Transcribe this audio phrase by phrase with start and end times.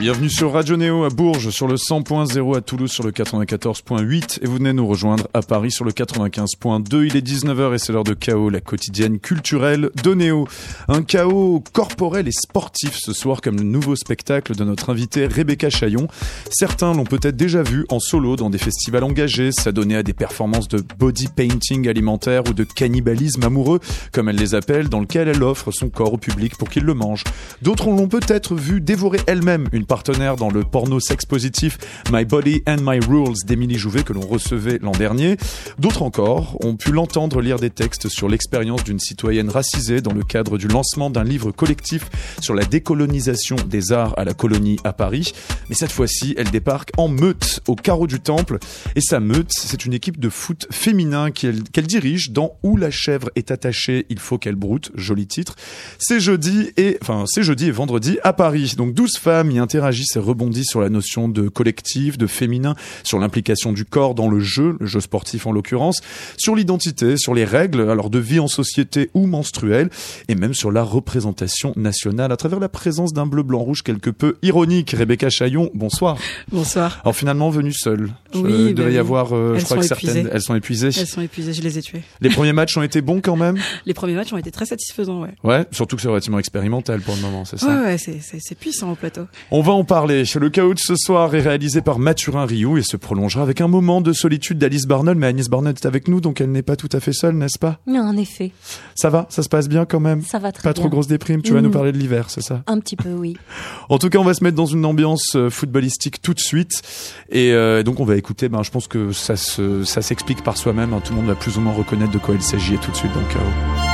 [0.00, 4.46] Bienvenue sur Radio Néo à Bourges sur le 100.0 à Toulouse sur le 94.8 et
[4.46, 7.04] vous venez nous rejoindre à Paris sur le 95.2.
[7.04, 10.46] Il est 19h et c'est l'heure de chaos, la quotidienne culturelle de Néo.
[10.86, 15.68] Un chaos corporel et sportif ce soir comme le nouveau spectacle de notre invitée Rebecca
[15.68, 16.06] Chaillon.
[16.48, 20.68] Certains l'ont peut-être déjà vu en solo dans des festivals engagés, s'adonner à des performances
[20.68, 23.80] de body painting alimentaire ou de cannibalisme amoureux,
[24.12, 26.94] comme elle les appelle, dans lequel elle offre son corps au public pour qu'il le
[26.94, 27.24] mange.
[27.62, 31.78] D'autres l'ont peut-être vu dévorer elle-même une partenaire dans le porno sex positif
[32.12, 35.38] My Body and My Rules d'Émilie Jouvet que l'on recevait l'an dernier.
[35.78, 40.22] D'autres encore ont pu l'entendre lire des textes sur l'expérience d'une citoyenne racisée dans le
[40.22, 44.92] cadre du lancement d'un livre collectif sur la décolonisation des arts à la colonie à
[44.92, 45.32] Paris.
[45.70, 48.58] Mais cette fois-ci, elle débarque en meute au carreau du temple.
[48.94, 53.30] Et sa meute, c'est une équipe de foot féminin qu'elle dirige dans Où la chèvre
[53.36, 54.92] est attachée, il faut qu'elle broute.
[54.94, 55.56] Joli titre.
[55.98, 58.74] C'est jeudi et, enfin, c'est jeudi et vendredi à Paris.
[58.76, 62.74] Donc 12 femmes y interviennent interagissent et rebondissent sur la notion de collectif, de féminin,
[63.04, 66.00] sur l'implication du corps dans le jeu, le jeu sportif en l'occurrence,
[66.36, 69.88] sur l'identité, sur les règles, alors de vie en société ou menstruelle,
[70.26, 74.10] et même sur la représentation nationale à travers la présence d'un bleu blanc rouge quelque
[74.10, 74.90] peu ironique.
[74.98, 76.18] Rebecca Chaillon, bonsoir.
[76.50, 77.00] Bonsoir.
[77.04, 78.10] Alors finalement venue seule.
[78.34, 78.98] Oui, il bah devait y oui.
[78.98, 80.30] avoir, euh, je crois que certaines, épuisées.
[80.32, 80.90] elles sont épuisées.
[80.98, 82.02] Elles sont épuisées, je les ai tuées.
[82.20, 83.56] Les premiers matchs ont été bons quand même?
[83.86, 85.34] Les premiers matchs ont été très satisfaisants, ouais.
[85.44, 87.68] Ouais, surtout que c'est relativement expérimental pour le moment, c'est ça?
[87.68, 89.26] Ouais, ouais, c'est puissant au plateau.
[89.50, 90.24] On va en parler.
[90.38, 93.68] Le chaos de ce soir est réalisé par Mathurin Rioux et se prolongera avec un
[93.68, 95.16] moment de solitude d'Alice Barnol.
[95.16, 97.58] Mais Alice Barnol est avec nous, donc elle n'est pas tout à fait seule, n'est-ce
[97.58, 97.78] pas?
[97.86, 98.52] Non, en effet,
[98.94, 99.26] Ça va?
[99.30, 100.22] Ça se passe bien quand même?
[100.22, 100.80] Ça va très Pas bien.
[100.82, 101.42] trop grosse déprime?
[101.42, 101.64] Tu vas Mm.
[101.64, 102.62] nous parler de l'hiver, c'est ça?
[102.66, 103.36] Un petit peu, oui.
[103.88, 106.82] En tout cas, on va se mettre dans une ambiance euh, footballistique tout de suite.
[107.30, 108.48] Et euh, donc, on va écouter.
[108.48, 110.92] Ben, je pense que ça se, ça s'explique par soi-même.
[110.92, 111.00] hein.
[111.04, 113.12] Tout le monde va plus ou moins reconnaître de quoi il s'agit tout de suite
[113.14, 113.87] dans le chaos.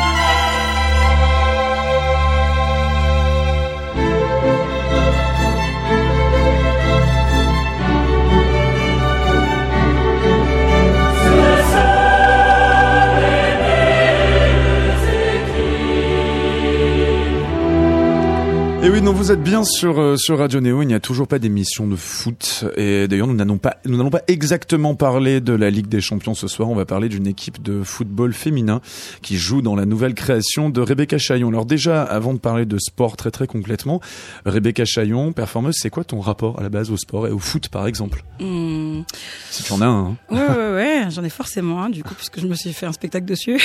[19.04, 20.80] Non, vous êtes bien sur euh, sur Radio Néo.
[20.80, 22.64] Il n'y a toujours pas d'émission de foot.
[22.78, 26.32] Et d'ailleurs, nous n'allons pas nous n'allons pas exactement parler de la Ligue des Champions
[26.32, 26.70] ce soir.
[26.70, 28.80] On va parler d'une équipe de football féminin
[29.20, 31.48] qui joue dans la nouvelle création de Rebecca Chaillon.
[31.48, 34.00] Alors déjà, avant de parler de sport très très complètement,
[34.46, 37.68] Rebecca Chaillon, performeuse, c'est quoi ton rapport à la base au sport et au foot
[37.68, 38.24] par exemple?
[38.40, 39.02] Hmm.
[39.50, 40.06] Si tu en as un.
[40.06, 40.16] hein.
[40.30, 42.92] Ouais, ouais, ouais, j'en ai forcément un, du coup, puisque je me suis fait un
[42.92, 43.60] spectacle dessus.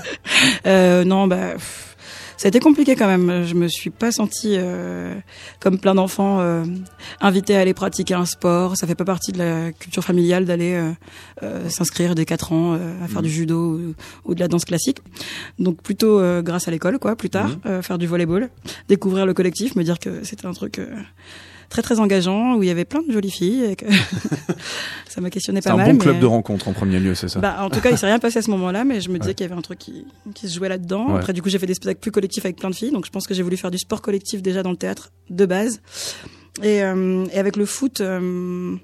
[0.66, 1.95] euh, non, bah, pff,
[2.36, 3.44] ça a été compliqué quand même.
[3.44, 5.14] Je me suis pas sentie, euh,
[5.60, 6.64] comme plein d'enfants, euh,
[7.20, 8.76] invitée à aller pratiquer un sport.
[8.76, 10.92] Ça fait pas partie de la culture familiale d'aller euh,
[11.42, 14.64] euh, s'inscrire dès 4 ans euh, à faire du judo ou, ou de la danse
[14.64, 14.98] classique.
[15.58, 18.50] Donc plutôt euh, grâce à l'école, quoi, plus tard, euh, faire du volleyball,
[18.88, 20.80] découvrir le collectif, me dire que c'était un truc...
[21.68, 23.86] très très engageant où il y avait plein de jolies filles et que
[25.08, 27.28] ça m'a questionné C'est pas un mal bon club de rencontre en premier lieu, c'est
[27.28, 29.18] ça bah, en tout cas, il s'est rien passé à ce moment-là, mais je me
[29.18, 29.34] disais Ouais.
[29.34, 31.10] qu'il y avait un truc qui, qui se jouait là-dedans.
[31.12, 31.16] Ouais.
[31.18, 33.10] Après, du coup, j'ai fait des spectacles plus collectifs avec plein de filles, donc je
[33.10, 35.80] pense que j'ai voulu faire du sport collectif déjà dans le théâtre de base.
[36.62, 38.76] Et, euh, et avec le foot, euh,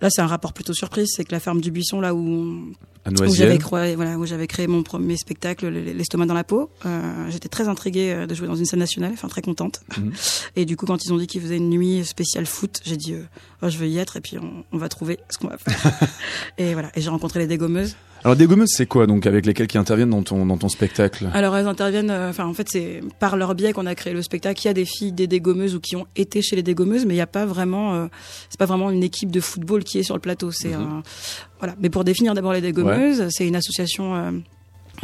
[0.00, 2.72] là, c'est un rapport plutôt surprise, c'est que la ferme du Buisson, là où,
[3.04, 3.58] À où j'avais
[3.96, 7.66] voilà, où j'avais créé mon premier spectacle, le- l'estomac dans la peau, euh, j'étais très
[7.66, 9.80] intriguée euh, de jouer dans une scène nationale, enfin très contente.
[9.98, 10.12] Mhm.
[10.56, 13.14] Et du coup, quand ils ont dit qu'ils faisaient une nuit spéciale foot, j'ai dit,
[13.14, 13.22] euh,
[13.62, 15.92] oh, je veux y être, et puis on, on va trouver ce qu'on va faire.
[16.58, 17.96] et voilà, et j'ai rencontré les dégommeuses.
[18.22, 21.30] Alors des gommeuses, c'est quoi donc avec lesquelles qui interviennent dans ton dans ton spectacle?
[21.32, 24.20] Alors elles interviennent, euh, enfin en fait c'est par leur biais qu'on a créé le
[24.20, 24.60] spectacle.
[24.62, 27.14] Il y a des filles des dégommeuses ou qui ont été chez les dégommeuses, mais
[27.14, 28.06] il n'y a pas vraiment, euh,
[28.50, 30.50] c'est pas vraiment une équipe de football qui est sur le plateau.
[30.52, 30.82] C'est Mhm.
[30.82, 31.02] un,
[31.60, 31.74] voilà.
[31.80, 34.14] Mais pour définir d'abord les dégommeuses, c'est une association.
[34.16, 34.30] euh,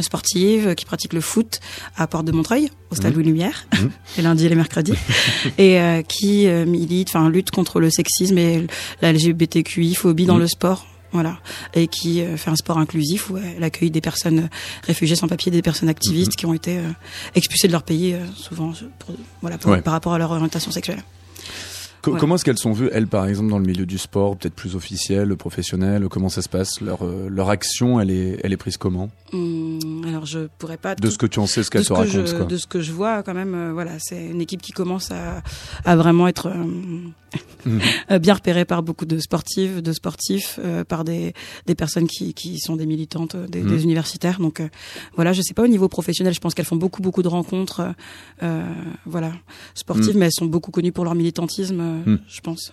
[0.01, 1.59] sportive qui pratique le foot
[1.97, 3.17] à Porte de Montreuil au stade Mhm.
[3.17, 3.91] Louis Lumière Mhm.
[4.19, 4.93] les lundis et les mercredis
[5.59, 8.67] et euh, qui euh, milite enfin lutte contre le sexisme et
[9.01, 10.41] la LGBTQI phobie dans Mhm.
[10.41, 11.39] le sport voilà
[11.73, 14.51] et qui fait un sport inclusif où elle accueille des personnes
[14.87, 16.79] réfugiées sans papier des personnes activistes qui ont été
[17.35, 19.81] expulsées de leur pays souvent pour, voilà pour- Ouais.
[19.81, 21.03] par rapport à leur orientation sexuelle
[22.07, 22.21] Co- Ouais.
[22.21, 24.77] Comment est-ce qu'elles sont vues, elles, par exemple, dans le milieu du sport, peut-être plus
[24.77, 28.77] officiel, professionnel Comment ça se passe leur, euh, leur action, elle est, elle est prise
[28.77, 29.11] comment?
[29.33, 31.89] Hum, alors je pourrais pas De tout ce que tu en sais, ce qu'elles te
[31.89, 32.47] que racontent, je, quoi.
[32.47, 35.43] de ce que je vois quand même euh, voilà c'est une équipe qui commence à,
[35.85, 36.65] à vraiment être euh,
[37.67, 37.81] Mhm.
[38.13, 41.35] euh, bien repérée par beaucoup de sportives de sportifs euh, par des,
[41.67, 44.63] des personnes qui, qui sont des militantes des, des universitaires donc
[45.17, 47.83] voilà je sais pas au niveau professionnel je pense qu'elles font beaucoup beaucoup de rencontres
[49.05, 49.33] voilà
[49.75, 52.21] sportives mais elles sont beaucoup connues pour leur militantisme Mhm.
[52.29, 52.73] je pense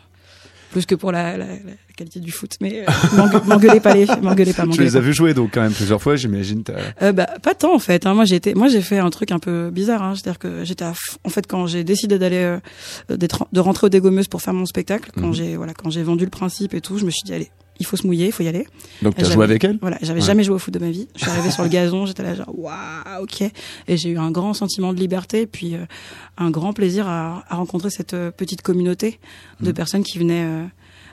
[0.74, 1.56] plus que pour la, la, la
[1.96, 2.58] qualité du foot.
[2.60, 4.68] Mais euh, m'engueulez pas les, m'engueulez pas.
[4.68, 6.64] Tu les as vu jouer donc quand même plusieurs fois, j'imagine.
[7.02, 8.06] Euh, bah pas tant en fait.
[8.06, 8.14] Hein.
[8.14, 10.04] Moi j'ai été, moi j'ai fait un truc un peu bizarre.
[10.04, 10.16] Hein.
[10.16, 14.42] C'est-à-dire que j'étais, en fait quand j'ai décidé d'aller, euh, de rentrer aux dégommeuses pour
[14.42, 15.34] faire mon spectacle, quand mhm.
[15.34, 17.86] j'ai voilà, quand j'ai vendu le principe et tout, je me suis dit allez, il
[17.86, 18.68] faut se mouiller, il faut y aller.
[19.02, 21.08] Donc tu as joué avec elle Voilà, j'avais jamais joué au foot de ma vie.
[21.16, 24.32] Je suis arrivée sur le gazon, j'étais là genre waouh, ok, et j'ai eu un
[24.32, 25.86] grand sentiment de liberté, puis euh,
[26.38, 29.20] un grand plaisir à, à rencontrer cette euh, petite communauté
[29.62, 29.74] de mm.
[29.74, 30.66] personnes qui venaient euh,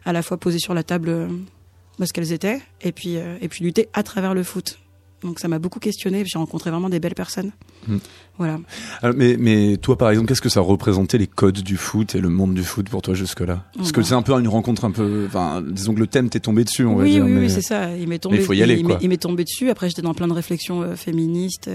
[0.04, 1.28] à la fois poser sur la table
[2.02, 4.78] ce qu'elles étaient, et puis et puis lutter à travers le foot.
[5.22, 6.24] Donc ça m'a beaucoup questionné.
[6.26, 7.52] J'ai rencontré vraiment des belles personnes.
[7.86, 7.98] Hmm.
[8.40, 8.58] Voilà.
[9.16, 12.30] mais, mais toi, par exemple, qu'est-ce que ça représentait les codes du foot et le
[12.30, 13.64] monde du foot pour toi jusque-là?
[13.76, 14.06] Parce que bah.
[14.06, 15.26] c'est un peu une rencontre un peu.
[15.26, 17.22] Enfin, disons que le thème t'est tombé dessus, on va dire.
[17.22, 17.94] Oui, oui, c'est ça.
[17.94, 18.36] Il m'est tombé.
[18.36, 19.68] il faut y aller, Il m'est tombé dessus.
[19.68, 21.68] Après, j'étais dans plein de réflexions euh, féministes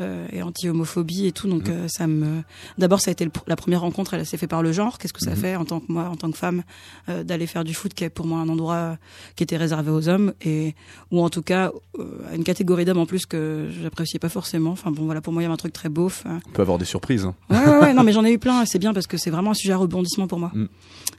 [0.00, 1.48] euh, et anti-homophobie et tout.
[1.48, 2.42] Donc, euh, ça me.
[2.76, 4.12] D'abord, ça a été la première rencontre.
[4.12, 4.98] Elle s'est fait par le genre.
[4.98, 5.36] Qu'est-ce que ça hmm.
[5.36, 6.62] fait en tant que moi, en tant que femme,
[7.08, 8.98] d'aller faire du foot, qui est pour moi un endroit
[9.36, 10.74] qui était réservé aux hommes et
[11.10, 11.72] ou en tout cas
[12.30, 14.70] à une catégorie d'hommes en plus que j'appréciais pas forcément.
[14.70, 16.24] Enfin bon, voilà, pour moi, il y avait un truc très beauf.
[16.26, 17.24] On peut avoir des surprises.
[17.24, 17.34] Hein.
[17.50, 18.64] Ouais, ouais, ouais, non, mais j'en ai eu plein.
[18.72, 20.50] C'est bien parce que c'est vraiment un sujet à rebondissement pour moi.
[20.54, 20.66] Mm.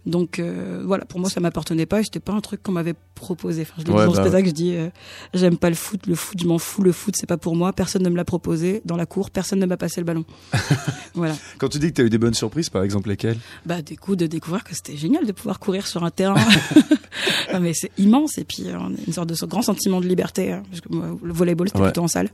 [0.06, 2.04] Donc euh, voilà, pour moi, ça m'appartenait pas.
[2.04, 3.62] C'était pas un truc qu'on m'avait proposé.
[3.62, 4.90] Enfin, je dis dans bah, spectacle, je dis, euh,
[5.34, 6.08] j'aime pas le foot.
[6.08, 6.84] Le foot, je m'en fous.
[6.84, 7.74] Le foot, c'est pas pour moi.
[7.74, 9.32] Personne ne me l'a proposé dans la cour.
[9.32, 10.26] Personne ne m'a passé le ballon.
[11.14, 11.36] voilà.
[11.58, 13.38] Quand tu dis que tu as eu des bonnes surprises, par exemple, lesquelles?
[13.66, 16.36] Bah, des coups de découvrir que c'était génial de pouvoir courir sur un terrain.
[17.54, 18.38] non, mais c'est immense.
[18.38, 18.78] Et puis, a
[19.08, 20.52] une sorte de grand sentiment de liberté.
[20.52, 22.30] Hein, parce que le volleyball, c'était plutôt en salle.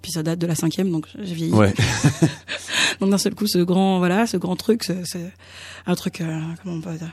[0.00, 1.52] Puis ça date de la cinquième, donc j'ai vieilli.
[1.52, 1.72] Ouais.
[3.00, 5.32] donc d'un seul coup, ce grand, voilà, ce grand truc, c'est
[5.86, 7.12] un truc, euh, comment on peut dire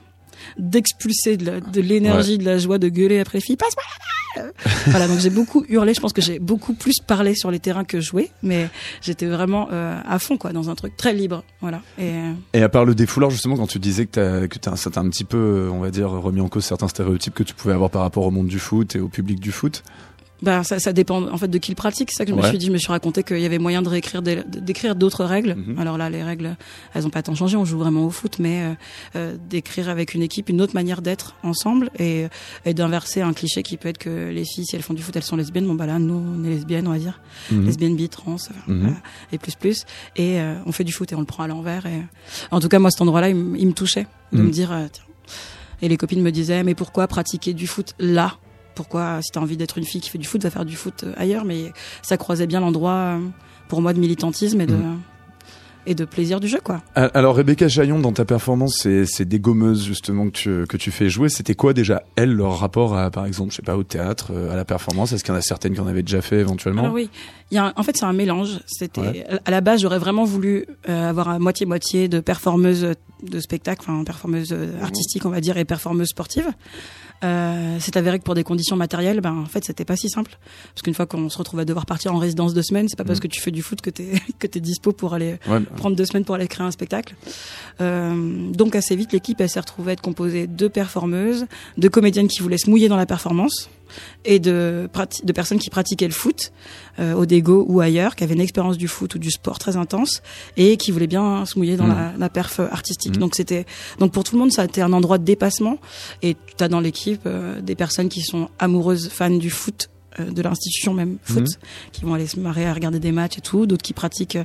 [0.57, 3.83] d'expulser de l'énergie, de, la joie, de gueuler après les filles, passe-moi
[4.87, 5.93] Voilà, donc j'ai beaucoup hurlé.
[5.93, 8.69] Je pense que j'ai beaucoup plus parlé sur les terrains que joué, mais
[9.01, 11.43] j'étais vraiment euh, à fond, quoi, dans un truc très libre.
[11.61, 11.81] Voilà.
[11.97, 14.71] Et, euh, et à part le défoulard, justement, quand tu disais que t'as que t'as
[14.71, 17.73] un, un petit peu, on va dire, remis en cause certains stéréotypes que tu pouvais
[17.73, 19.83] avoir par rapport au monde du foot et au public du foot.
[20.41, 22.11] Ben ça, ça dépend en fait de qui le pratique.
[22.11, 22.67] C'est ça que je me suis dit.
[22.67, 25.55] Je me suis raconté qu'il y avait moyen de réécrire, d'écrire d'autres règles.
[25.55, 25.79] Mhm.
[25.79, 26.55] Alors là, les règles,
[26.93, 27.57] elles ont pas tant changé.
[27.57, 28.73] On joue vraiment au foot, mais euh,
[29.15, 32.27] euh d'écrire avec une équipe une autre manière d'être ensemble et,
[32.65, 35.15] et d'inverser un cliché qui peut être que les filles, si elles font du foot,
[35.15, 35.67] elles sont lesbiennes.
[35.67, 37.21] Bon bah là, nous, on est lesbiennes, on va dire,
[37.51, 37.65] mhm.
[37.65, 38.37] lesbiennes, bi, trans,
[38.67, 38.95] mhm.
[39.31, 39.85] et plus plus.
[40.15, 41.85] Et euh, on fait du foot et on le prend à l'envers.
[41.85, 42.03] Et
[42.51, 44.71] en tout cas, moi, cet endroit-là, il, me touchait de me dire.
[44.71, 45.03] Euh, tiens.
[45.81, 48.37] Et les copines me disaient, mais pourquoi pratiquer du foot là?
[48.79, 50.77] Pourquoi, si tu as envie d'être une fille qui fait du foot, va faire du
[50.77, 51.43] foot euh, ailleurs.
[51.43, 53.19] Mais ça croisait bien l'endroit euh,
[53.67, 54.75] pour moi de militantisme et de.
[54.75, 55.01] Mm.
[55.85, 56.81] et de plaisir du jeu quoi.
[56.95, 61.09] Alors Rebecca Jaillon dans ta performance c'est des gommeuses justement que tu, que tu fais
[61.09, 64.31] jouer c'était quoi déjà elles leur rapport à par exemple je sais pas au théâtre
[64.31, 65.11] euh, à la performance?
[65.11, 66.83] Est-ce qu'il y en a certaines qui en avaient déjà fait éventuellement?
[66.83, 67.09] Alors oui
[67.51, 70.65] il y a en fait c'est un mélange c'était à la base j'aurais vraiment voulu
[70.87, 72.93] avoir un moitié moitié de performeuses
[73.23, 76.47] de spectacle enfin performeuse artistique on va dire et performeuse sportive
[77.23, 80.37] euh, c'est avéré que pour des conditions matérielles, ben en fait c'était pas si simple
[80.73, 83.03] parce qu'une fois qu'on se retrouve à devoir partir en résidence deux semaines, c'est pas
[83.03, 83.23] parce mm.
[83.23, 85.37] que tu fais du foot que t'es que t'es dispo pour aller
[85.75, 87.15] prendre deux semaines pour aller créer un spectacle.
[87.81, 91.45] Euh, donc assez vite l'équipe elle s'est retrouvée à être composée de performeuses,
[91.77, 93.69] de comédiennes qui voulaient se mouiller dans la performance
[94.25, 94.89] et de,
[95.23, 96.51] de personnes qui pratiquaient le foot
[96.99, 99.77] euh, au Dego ou ailleurs, qui avaient une expérience du foot ou du sport très
[99.77, 100.21] intense
[100.57, 101.95] et qui voulaient bien se mouiller dans mmh.
[101.95, 103.15] la, la, perf artistique.
[103.15, 103.19] Mmh.
[103.19, 103.65] Donc c'était
[103.99, 105.77] donc pour tout le monde ça a été un endroit de dépassement
[106.21, 109.89] et tu as dans l'équipe euh, des personnes qui sont amoureuses fans du foot
[110.19, 111.91] euh, de l'institution même foot mmh.
[111.91, 114.37] qui vont aller se marrer à regarder des matchs et tout d'autres qui pratiquent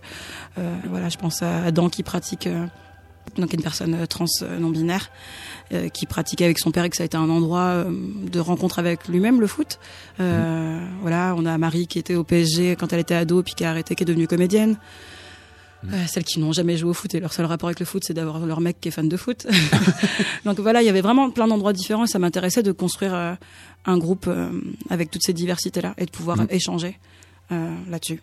[0.89, 2.49] voilà je pense à Adam qui pratique
[3.37, 5.11] donc une personne euh, trans euh, non binaire
[5.73, 8.79] euh, qui pratiquait avec son père et que ça a été un endroit de rencontre
[8.79, 9.79] avec lui-même le foot.
[10.21, 13.65] Euh, Voilà, on a Marie qui était au PSG quand elle était ado puis qui
[13.65, 14.77] a arrêté, qui est devenue comédienne.
[15.83, 16.07] Mmh.
[16.07, 18.15] celles qui n'ont jamais joué au foot et leur seul rapport avec le foot, c'est
[18.15, 19.47] d'avoir leur mec qui est fan de foot.
[20.47, 23.37] Donc voilà, il y avait vraiment plein d'endroits différents et ça m'intéressait de construire
[23.85, 24.27] un groupe
[24.89, 26.47] avec toutes ces diversités-là et de pouvoir mmh.
[26.49, 26.99] échanger
[27.51, 28.23] là-dessus.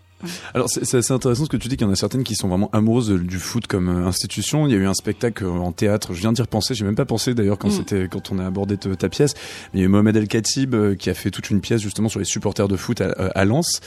[0.53, 2.47] Alors c'est assez intéressant ce que tu dis qu'il y en a certaines qui sont
[2.47, 4.67] vraiment amoureuses du foot comme euh, institution.
[4.67, 6.95] Il y a eu un spectacle euh, en théâtre, je viens d'y repenser, j'ai même
[6.95, 7.71] pas pensé d'ailleurs quand mm.
[7.71, 9.33] c'était quand on a abordé ta, pièce.
[9.73, 11.81] Mais il y a eu Mohamed El Khatib euh, qui a fait toute une pièce
[11.81, 13.79] justement sur les supporters de foot à, à Lens.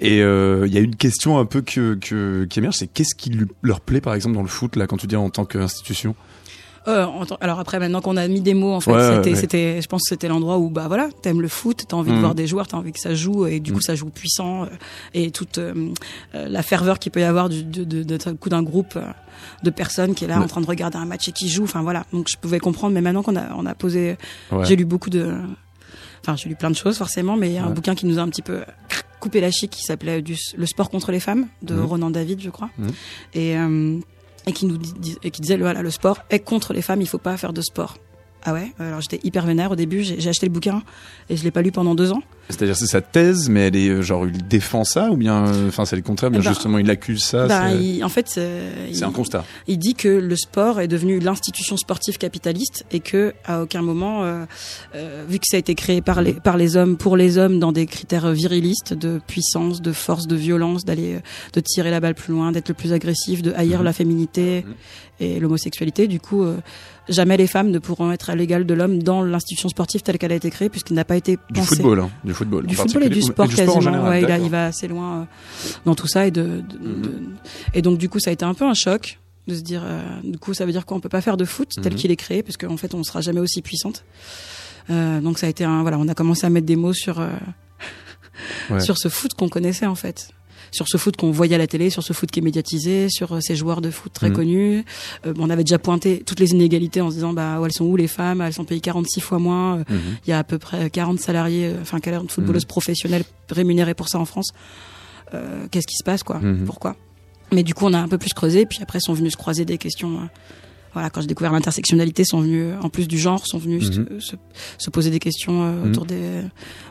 [0.00, 3.32] Et il y a une question un peu que, que qui émerge, c'est qu'est-ce qui
[3.62, 6.14] leur plaît par exemple dans le foot là quand tu dis en tant qu'institution?
[6.88, 7.06] Euh,
[7.40, 10.08] alors après, maintenant qu'on a mis des mots, en fait, c'était, c'était, je pense que
[10.08, 12.20] c'était l'endroit où, bah voilà, t'aimes le foot, t'as envie de mm.
[12.20, 13.82] voir des joueurs, t'as envie que ça joue, et du coup, mm.
[13.82, 14.68] ça joue puissant, euh,
[15.12, 15.92] et toute euh,
[16.32, 18.98] la ferveur qu'il peut y avoir du, de, de, de, coup d'un groupe
[19.62, 21.64] de personnes qui est là en train de regarder un match et qui joue.
[21.64, 22.94] Enfin voilà, donc je pouvais comprendre.
[22.94, 24.16] Mais maintenant qu'on a, on a posé,
[24.62, 25.34] j'ai lu beaucoup de,
[26.22, 28.18] enfin j'ai lu plein de choses forcément, mais il y a un bouquin qui nous
[28.18, 28.62] a un petit peu
[29.20, 30.22] coupé la chic qui s'appelait
[30.56, 31.84] Le sport contre les femmes de mm.
[31.84, 32.70] Ronan David, je crois.
[33.34, 33.54] Et
[34.48, 37.08] et qui nous dit, et qui disait voilà le sport est contre les femmes, il
[37.08, 37.98] faut pas faire de sport.
[38.44, 38.72] Ah ouais?
[38.78, 40.82] Alors j'étais hyper vénère au début, j'ai acheté le bouquin
[41.28, 42.22] et je l'ai pas lu pendant deux ans.
[42.48, 45.68] C'est-à-dire c'est sa thèse, mais elle est euh, genre il défend ça ou bien, euh,
[45.68, 47.46] enfin c'est le contraire, bien Eh ben, justement il accuse ça.
[47.48, 49.44] C'est il- en fait, euh, c'est un constat.
[49.66, 54.24] Il dit que le sport est devenu l'institution sportive capitaliste et que à aucun moment,
[54.24, 54.44] euh,
[54.94, 57.58] euh, vu que ça a été créé par les par les hommes pour les hommes
[57.58, 61.18] dans des critères virilistes de puissance, de force, de violence, d'aller
[61.52, 63.84] de tirer la balle plus loin, d'être le plus agressif, de haïr Mhm.
[63.84, 64.74] la féminité Mhm.
[65.20, 66.06] et l'homosexualité.
[66.08, 66.56] Du coup, euh,
[67.08, 70.32] jamais les femmes ne pourront être à l'égal de l'homme dans l'institution sportive telle qu'elle
[70.32, 72.66] a été créée puisqu'il n'a pas été Du football, hein, du football.
[72.66, 73.80] du football et du sport en quasiment.
[73.80, 74.08] général.
[74.10, 74.46] ouais, il, a- d'accord.
[74.46, 75.24] il va assez loin euh,
[75.84, 77.02] dans tout ça et de, de- Mhm.
[77.02, 77.20] de-
[77.74, 80.02] et donc du coup ça a été un peu un choc de se dire euh,
[80.24, 81.98] du coup ça veut dire qu'on peut pas faire de foot tel Mhm.
[81.98, 84.04] qu'il est créé parce qu'en fait on sera jamais aussi puissante.
[84.90, 87.18] Euh, donc ça a été un voilà on a commencé à mettre des mots sur
[88.70, 88.80] Ouais.
[88.80, 90.30] sur ce foot qu'on connaissait en fait
[90.70, 93.32] sur ce foot qu'on voyait à la télé, sur ce foot qui est médiatisé, sur
[93.34, 94.34] euh, ces joueurs de foot très Mhm.
[94.36, 94.84] connus.
[95.26, 97.84] Euh, on avait déjà pointé toutes les inégalités en se disant bah où elles sont
[97.84, 99.98] où les femmes, elles sont payées 46 fois moins, euh, Mhm.
[100.26, 104.08] il y a à peu près 40 salariés, euh, enfin 40 footballeuses professionnelles rémunérées pour
[104.08, 104.48] ça en France.
[105.34, 106.38] Euh, Qu'est-ce qui se passe, quoi?
[106.38, 106.64] Mhm.
[106.64, 106.96] Pourquoi?
[107.52, 109.64] Mais du coup, on a un peu plus creusé, puis après sont venus se croiser
[109.64, 110.16] des questions.
[110.18, 110.26] euh,
[110.94, 114.36] voilà, quand j'ai découvert l'intersectionnalité, sont venus, en plus du genre, sont venus se, se-
[114.78, 116.40] se poser des questions autour des,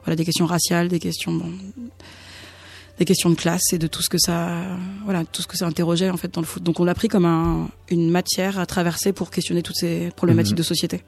[0.06, 1.52] voilà, des questions raciales, des questions, bon,
[3.00, 4.50] des questions de classe et de tout ce que ça,
[5.06, 6.64] voilà, tout ce que ça interrogeait en fait dans le foot.
[6.64, 10.54] Donc on l'a pris comme un, une matière à traverser pour questionner toutes ces problématiques
[10.54, 10.58] Mhm.
[10.60, 11.04] de société.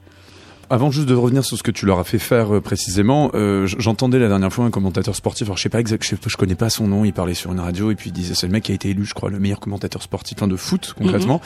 [0.72, 3.66] Avant juste de revenir sur ce que tu leur as fait faire euh, précisément, euh,
[3.66, 6.36] j'entendais la dernière fois un commentateur sportif, alors je sais pas exact, je, sais je
[6.36, 8.52] connais pas son nom, il parlait sur une radio et puis il disait c'est le
[8.52, 11.40] mec qui a été élu, je crois, le meilleur commentateur sportif, enfin de foot concrètement,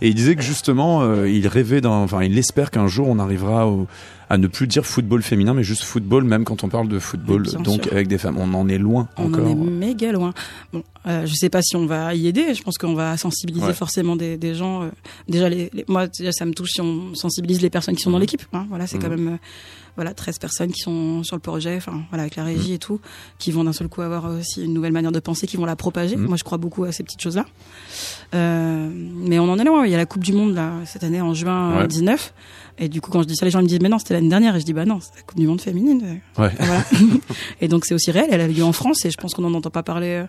[0.00, 3.18] et il disait que justement euh, il rêvait d'un, enfin il espère qu'un jour on
[3.18, 3.86] arrivera au-
[4.30, 7.42] à ne plus dire football féminin, mais juste football même quand on parle de football,
[7.42, 7.92] Bien donc sûr.
[7.92, 9.44] avec des femmes, on en est loin On encore.
[9.44, 10.32] en est méga loin.
[10.72, 12.54] Bon, euh, je sais pas si on va y aider.
[12.54, 13.74] Je pense qu'on va sensibiliser Ouais.
[13.74, 14.84] forcément des, des gens.
[14.84, 14.88] euh,
[15.28, 18.10] déjà, les, les- moi, déjà, ça me touche si on sensibilise les personnes qui sont
[18.10, 18.22] dans Mhm.
[18.22, 18.42] l'équipe.
[18.52, 19.02] Hein, voilà, c'est Mhm.
[19.02, 19.36] quand même euh,
[19.96, 21.76] voilà 13 personnes qui sont sur le projet.
[21.76, 23.00] Enfin, voilà, avec la régie et tout,
[23.38, 25.76] qui vont d'un seul coup avoir aussi une nouvelle manière de penser, qui vont la
[25.76, 26.16] propager.
[26.16, 26.26] Mhm.
[26.26, 27.44] Moi, je crois beaucoup à ces petites choses-là.
[28.34, 29.84] Euh, mais on en est loin.
[29.84, 31.82] Il y a la Coupe du Monde là cette année en juin Ouais.
[31.82, 32.32] euh, 19.
[32.78, 34.28] Et du coup, quand je dis ça, les gens me disent mais non, c'était l'année
[34.28, 34.56] dernière.
[34.56, 36.20] Et je dis bah non, c'est la Coupe du Monde féminine.
[36.38, 36.50] Ouais.
[36.58, 36.84] Voilà.
[37.60, 39.54] et donc c'est aussi réel, elle a lieu en France et je pense qu'on n'en
[39.54, 40.24] entend pas parler.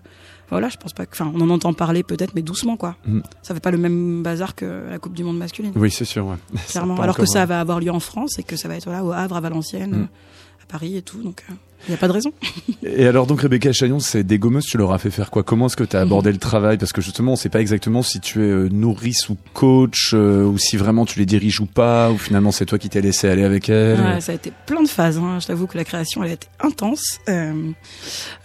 [0.51, 1.13] Euh, Voilà, je pense pas que.
[1.15, 2.95] Enfin, on en entend parler peut-être, mais doucement quoi.
[3.05, 3.19] Mm.
[3.41, 6.25] Ça fait pas le même bazar que la Coupe du Monde masculine, Oui, c'est sûr,
[6.27, 6.35] ouais.
[6.69, 6.99] Clairement.
[7.01, 9.03] Alors que ça euh, va avoir lieu en France et que ça va être voilà
[9.03, 10.01] au Havre, à Valenciennes, Mm.
[10.03, 11.21] euh, à Paris et tout.
[11.23, 11.43] Donc
[11.87, 12.31] il n'y a pas de raison.
[12.83, 15.43] Et alors donc Rebecca Chaillon, c'est des gommeuses, tu leur as fait faire quoi?
[15.43, 16.77] Comment est-ce que tu as abordé le travail?
[16.77, 20.43] Parce que justement, on sait pas exactement si tu es euh, nourrice ou coach, euh,
[20.45, 23.27] ou si vraiment tu les diriges ou pas, ou finalement c'est toi qui t'es laissé
[23.27, 24.21] aller avec elles.
[24.21, 25.17] Ça a été plein de phases.
[25.17, 25.39] Hein.
[25.41, 27.19] Je t'avoue que la création, elle a été intense.
[27.29, 27.71] Euh,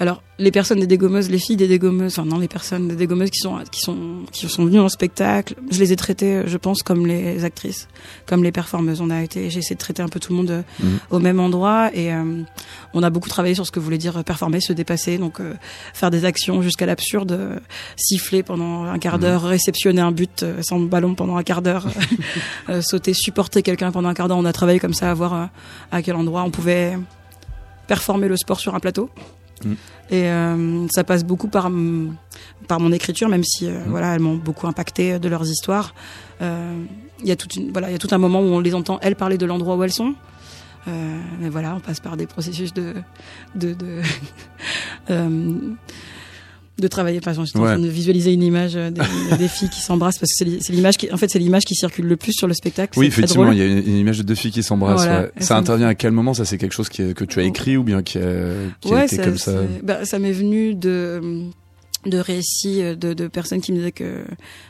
[0.01, 3.31] alors, les personnes des dégommeuses, les filles des dégommeuses, enfin non, les personnes des dégommeuses
[3.31, 6.83] qui sont qui sont qui sont venues en spectacle, je les ai traitées, je pense,
[6.83, 7.89] comme les actrices,
[8.27, 9.01] comme les performeuses.
[9.01, 10.47] On a été, j'ai essayé de traiter un peu tout le monde
[10.81, 10.99] Mhm.
[11.11, 12.43] au même endroit et euh,
[12.95, 15.55] on a beaucoup travaillé sur ce que voulait dire performer, se dépasser, donc euh,
[15.95, 17.59] faire des actions jusqu'à l'absurde, euh,
[17.97, 21.87] siffler pendant un quart d'heure, réceptionner un but euh, sans ballon pendant un quart d'heure,
[22.69, 24.39] euh, sauter, supporter quelqu'un pendant un quart d'heure.
[24.39, 25.45] On a travaillé comme ça à voir euh,
[25.93, 26.99] à quel endroit on pouvait
[27.87, 29.11] performer le sport sur un plateau.
[29.65, 29.73] Mm.
[30.11, 31.71] Et euh, ça passe beaucoup par
[32.69, 33.91] par mon écriture, même si euh, Mm.
[33.91, 35.95] voilà, elles m'ont beaucoup impacté de leurs histoires.
[36.43, 36.85] Euh,
[37.23, 38.75] Il y a toute une, voilà, il y a tout un moment où on les
[38.75, 40.15] entend elles parler de l'endroit où elles sont.
[40.89, 42.95] Euh, mais voilà, on passe par des processus de
[43.55, 44.01] de de,
[45.11, 45.59] euh,
[46.79, 47.21] de travailler.
[47.21, 47.73] Par exemple, Ouais.
[47.75, 49.01] train de visualiser une image euh, des,
[49.39, 51.65] des filles qui s'embrassent parce que c'est li- c'est l'image qui, en fait, c'est l'image
[51.65, 52.99] qui circule le plus sur le spectacle.
[52.99, 55.05] Oui, effectivement, il y a une, une image de deux filles qui s'embrassent.
[55.05, 55.23] Voilà.
[55.23, 55.31] ouais.
[55.37, 56.35] Elles Ça intervient à quel moment?
[56.35, 58.95] Ça, c'est quelque chose qui que tu as écrit ou bien qui a, qui a
[58.95, 59.53] ouais, été comme ça?
[59.83, 61.45] bah, ça m'est venu de
[62.05, 64.23] de récits euh, de, de personnes qui me disaient que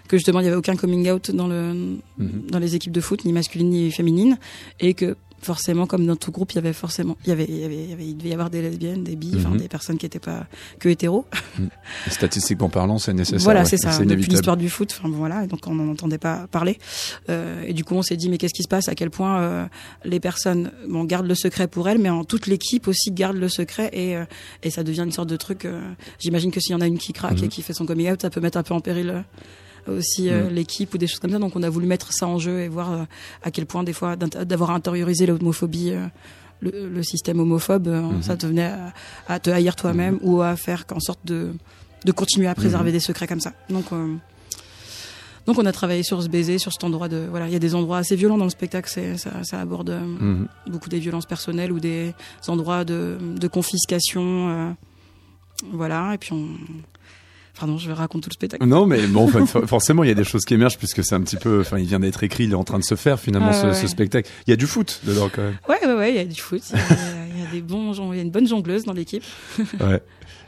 [0.08, 2.46] que justement il y avait aucun coming out dans le Mhm.
[2.50, 4.38] dans les équipes de foot ni masculine ni féminine
[4.80, 7.56] et que forcément comme dans tout groupe il y avait forcément il y avait il
[7.58, 9.56] y avait, il y avait- il devait y avoir des lesbiennes des bi Mhm.
[9.56, 10.46] des personnes qui étaient pas
[10.80, 11.24] que hétéros
[12.10, 13.40] Statistiquement parlant, c'est nécessaire.
[13.44, 13.66] voilà ouais.
[13.66, 16.78] c'est ça depuis l'histoire du foot enfin bon, voilà donc on n'en entendait pas parler
[17.28, 18.88] Euh, et du coup on s'est dit mais qu'est-ce qui se passe?
[18.88, 19.66] À quel point euh,
[20.04, 23.48] les personnes bon gardent le secret pour elles mais en toute l'équipe aussi garde le
[23.48, 24.24] secret et euh,
[24.62, 25.80] et ça devient une sorte de truc euh,
[26.18, 27.44] j'imagine que s'il y en a une qui craque Mhm.
[27.44, 29.20] et qui fait son coming out ça peut mettre un peu en péril euh,
[29.88, 30.54] aussi euh, Mhm.
[30.54, 32.68] l'équipe ou des choses comme ça donc on a voulu mettre ça en jeu et
[32.68, 33.04] voir euh,
[33.42, 36.06] à quel point des fois d'avoir intériorisé l'homophobie euh,
[36.60, 38.22] le, le système homophobe Mhm.
[38.22, 38.92] ça devenait à,
[39.28, 41.52] à te haïr toi-même ou à faire qu'en sorte de
[42.04, 42.96] de continuer à préserver Mhm.
[42.96, 44.14] des secrets comme ça donc euh,
[45.46, 47.60] donc on a travaillé sur ce baiser, sur cet endroit de voilà, il y a
[47.60, 51.24] des endroits assez violents dans le spectacle, c'est ça, ça aborde euh, beaucoup des violences
[51.26, 52.14] personnelles ou des
[52.48, 54.70] endroits de, de confiscation, euh,
[55.70, 56.14] voilà.
[56.14, 56.48] Et puis on,
[57.58, 58.66] Pardon, je vais raconter tout le spectacle.
[58.66, 59.28] Non, mais bon,
[59.66, 61.86] forcément, il y a des choses qui émergent puisque c'est un petit peu, enfin, il
[61.86, 64.30] vient d'être écrit, il est en train de se faire finalement ce, ce, spectacle.
[64.46, 65.56] Il y a du foot dedans quand même.
[65.68, 66.62] Ouais, ouais, ouais, il y a du foot.
[66.70, 68.92] Il y a, il y a des bons, il y a une bonne jongleuse dans
[68.92, 69.25] l'équipe.
[69.80, 70.02] ouais.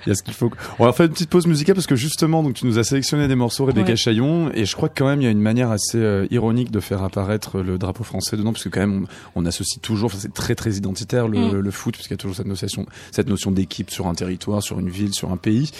[0.06, 0.50] Il y a ce qu'il faut.
[0.78, 3.28] On va faire une petite pause musicale parce que justement, donc tu nous as sélectionné
[3.28, 5.70] des morceaux Rebecca Chaillon et je crois que quand même il y a une manière
[5.70, 9.44] assez euh, ironique de faire apparaître le drapeau français dedans parce que quand même on,
[9.44, 11.60] associe toujours, c'est très très identitaire le, mm.
[11.60, 14.78] le foot puisqu'il y a toujours cette notion, cette notion d'équipe sur un territoire, sur
[14.78, 15.70] une ville, sur un pays.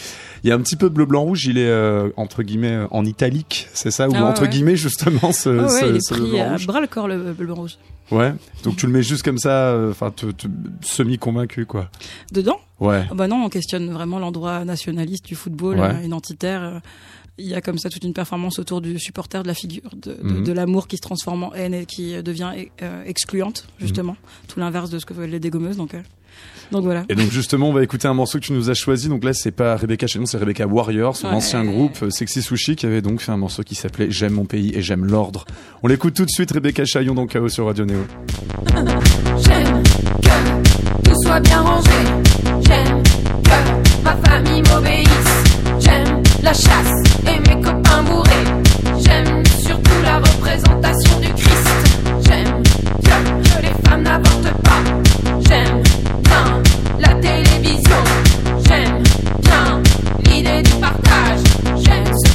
[0.43, 1.47] Il y a un petit peu bleu blanc rouge.
[1.47, 4.09] Il est euh, entre guillemets en italique, c'est ça?
[4.09, 7.09] Ou ah entre guillemets justement ce, ah ce, il est pris à bras le corps
[7.09, 7.79] le bleu blanc rouge.
[8.11, 8.33] Ouais.
[8.65, 10.13] Donc tu le mets juste comme ça, euh, enfin,
[10.81, 11.91] semi convaincu quoi.
[12.33, 12.59] Dedans?
[12.81, 13.05] Ouais.
[13.11, 16.63] Oh, bah non, on questionne vraiment l'endroit nationaliste du football, euh, identitaire.
[16.63, 16.79] Euh,
[17.41, 20.13] il y a comme ça toute une performance autour du supporter, de la figure, de,
[20.13, 20.53] de, mhm.
[20.55, 22.51] l'amour qui se transforme en haine et qui devient
[23.07, 24.13] excluante, justement.
[24.13, 24.49] Mhm.
[24.49, 25.77] Tout l'inverse de ce que veulent les dégommeuses.
[25.77, 25.95] Donc,
[26.71, 27.05] donc voilà.
[27.09, 29.09] Et donc justement, on va écouter un morceau que tu nous as choisi.
[29.09, 32.77] Donc là, c'est pas Rebecca Chaillon, c'est Rebecca Warrior, son ancien groupe euh, Sexy Sushi,
[32.77, 35.45] qui avait donc fait un morceau qui s'appelait J'aime mon pays et j'aime l'ordre.
[35.83, 38.05] On l'écoute tout de suite, Rebecca Chaillon dans Chaos sur Radio Néo.
[39.39, 41.98] J'aime que tout soit bien rangé.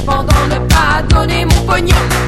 [0.04, 2.23] J'aime cependant ne pas donner mon pognon.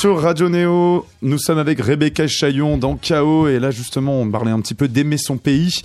[0.00, 1.04] Sur Radio Néo.
[1.20, 4.88] Nous sommes avec Rebecca Chaillon dans Chaos et là justement on parlait un petit peu
[4.88, 5.82] d'aimer son pays.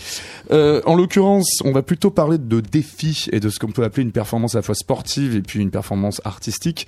[0.52, 4.04] Euh, en l'occurrence, on va plutôt parler de défis et de ce qu'on peut appeler
[4.04, 6.88] une performance à la fois sportive et puis une performance artistique.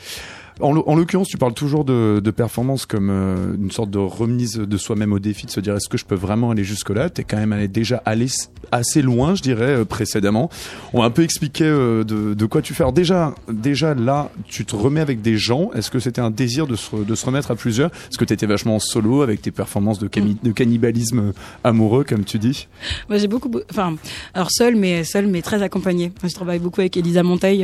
[0.60, 4.78] En l'occurrence, tu parles toujours de, de performance comme euh, une sorte de remise de
[4.78, 7.12] soi-même au défi, de se dire est-ce que je peux vraiment aller jusque-là?
[7.12, 8.28] T'es quand même allé, déjà allé
[8.72, 10.50] assez loin, je dirais, euh, précédemment.
[10.93, 12.84] On va un peu expliquer euh, de, de, quoi tu fais.
[12.84, 15.70] Alors déjà, déjà là, tu te remets avec des gens.
[15.74, 17.91] Est-ce que c'était un désir de se, de se remettre à plusieurs?
[18.10, 22.24] Est-ce que tu étais vachement en solo avec tes performances de, de cannibalisme amoureux, comme
[22.24, 22.67] tu dis?
[23.10, 23.96] Moi, j'ai beaucoup, enfin,
[24.34, 26.12] alors seul, mais seul, mais très accompagné.
[26.24, 27.63] Je travaille beaucoup avec Elisa Monteil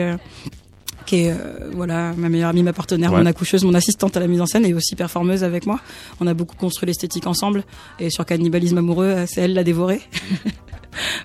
[1.05, 4.27] qui est euh, voilà ma meilleure amie, ma partenaire, mon accoucheuse, mon assistante à la
[4.27, 5.79] mise en scène et aussi performeuse avec moi.
[6.19, 7.63] On a beaucoup construit l'esthétique ensemble
[7.99, 10.01] et sur cannibalisme amoureux, euh, c'est elle l'a dévoré.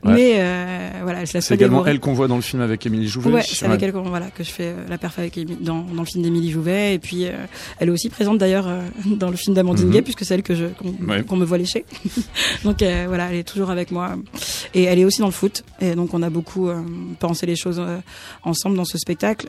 [0.05, 3.31] Mais euh, voilà, C'est également elle qu'on voit dans le film avec Émilie Jouvet.
[3.31, 6.07] Ouais, c'est avec elle voilà, que je fais euh, la perf avec dans, dans le
[6.07, 6.95] film d'Émilie Jouvet.
[6.95, 7.33] Et puis, euh,
[7.79, 10.43] elle est aussi présente d'ailleurs euh, dans le film d'Amandine mm Gay, puisque c'est elle
[10.43, 10.67] que je
[11.23, 11.85] qu'on me voit lécher.
[12.65, 14.17] donc voilà, elle est toujours avec moi.
[14.75, 15.65] Et elle est aussi dans le foot.
[15.81, 16.71] Et donc on a beaucoup
[17.19, 17.83] pensé les choses
[18.43, 19.49] ensemble dans ce spectacle.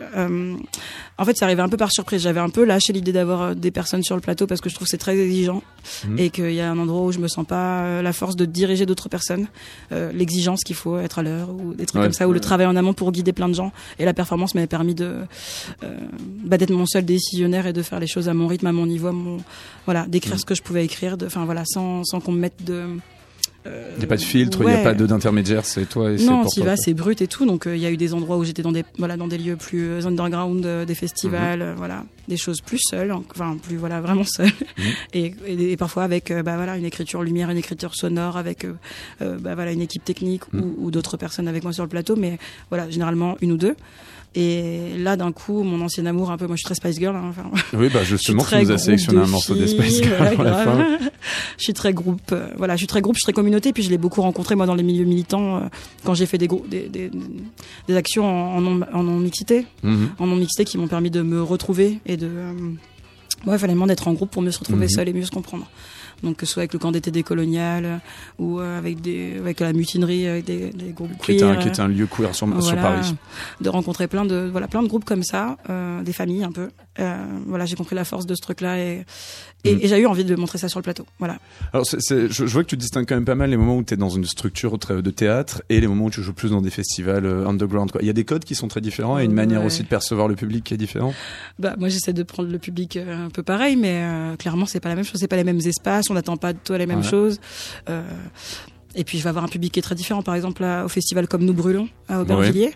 [1.18, 2.22] en fait, ça arrivait un peu par surprise.
[2.22, 4.88] J'avais un peu lâché l'idée d'avoir des personnes sur le plateau parce que je trouve
[4.88, 5.62] c'est très exigeant
[6.08, 6.20] mhm.
[6.20, 8.86] et qu'il y a un endroit où je me sens pas la force de diriger
[8.86, 9.48] d'autres personnes.
[9.92, 12.68] Euh, l'exigence qu'il faut être à l'heure ou des trucs comme ça ou le travail
[12.68, 13.72] en amont pour guider plein de gens.
[13.98, 15.22] Et la performance m'avait permis de
[15.84, 15.98] euh,
[16.46, 18.86] bah, d'être mon seul décisionnaire et de faire les choses à mon rythme à mon
[18.86, 19.38] niveau à mon
[19.86, 22.86] voilà d'écrire ce que je pouvais écrire enfin voilà sans sans qu'on me mette de
[23.70, 26.18] euh, Il n'y a pas de filtre, il n'y a pas d'intermédiaire, c'est toi et
[26.18, 27.46] c'est Non, tu vas, c'est brut et tout.
[27.46, 29.38] Donc euh, il y a eu des endroits où j'étais dans des voilà dans des
[29.38, 31.76] lieux plus euh, underground, euh, des festivals, Mhm.
[31.78, 34.52] voilà, des choses plus seules, en- enfin plus voilà vraiment seules.
[34.78, 34.86] Mhm.
[35.14, 38.66] Et, et, et parfois avec bah voilà une écriture lumière, une écriture sonore, avec
[39.20, 40.62] bah voilà une équipe technique Mhm.
[40.62, 42.38] ou, ou d'autres personnes avec moi sur le plateau, mais
[42.70, 43.76] voilà généralement une ou deux.
[44.36, 47.16] Et là d'un coup mon ancien amour un peu, moi je suis très Spice Girl.
[47.16, 50.32] hein, enfin, Oui, bah justement, tu nous as sélectionné un morceau des Spice Girls voilà,
[50.36, 50.98] pour la fin.
[51.58, 53.82] je suis très groupe, euh, voilà, je suis très groupe, je suis très communauté, puis
[53.82, 55.60] je l'ai beaucoup rencontré moi dans les milieux militants euh,
[56.04, 57.10] quand j'ai fait des, des, des,
[57.88, 60.10] des actions en, en non, en non mixité, Mhm.
[60.20, 60.26] non
[60.66, 62.54] qui m'ont permis de me retrouver et de, euh,
[63.46, 64.90] ouais, fallait vraiment d'être en groupe pour mieux se retrouver Mhm.
[64.90, 65.70] seul et mieux se comprendre.
[66.22, 67.98] Donc que ce soit avec le camp d'été décolonial euh,
[68.40, 71.60] ou euh, avec des, avec la mutinerie, avec des, des groupes Qui était, un, queer,
[71.64, 73.16] qui était un lieu queer sur, sur Paris.
[73.62, 76.70] de rencontrer plein de voilà plein de groupes comme ça, euh, des familles un peu.
[77.00, 77.16] Euh,
[77.48, 79.06] voilà, j'ai compris la force de ce truc-là et
[79.66, 79.80] et, Mm.
[79.82, 81.06] et j'ai eu envie de montrer ça sur le plateau.
[81.20, 81.38] Voilà.
[81.74, 83.94] Alors, je, je vois que tu distingues quand même pas mal les moments où tu
[83.94, 86.70] es dans une structure de théâtre et les moments où tu joues plus dans des
[86.70, 87.92] festivals euh, underground.
[87.92, 88.02] Quoi.
[88.02, 89.66] Il y a des codes qui sont très différents et une manière Ouais.
[89.68, 91.14] aussi de percevoir le public qui est différente.
[91.58, 94.80] Bah moi j'essaie de prendre le public euh, un peu pareil, mais euh, clairement c'est
[94.80, 96.86] pas la même chose, c'est pas les mêmes espaces, on n'attend pas de toi les
[96.86, 97.04] mêmes Ouais.
[97.04, 97.40] choses.
[97.90, 98.02] Euh,
[98.96, 100.24] et puis je vais avoir un public qui est très différent.
[100.24, 102.74] Par exemple là, au festival comme Nous Brûlons à Aubervilliers,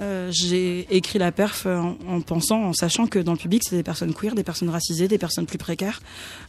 [0.00, 3.76] euh, j'ai écrit la perf en, en pensant, en sachant que dans le public c'est
[3.76, 6.00] des personnes queer, des personnes racisées, des personnes plus précaires.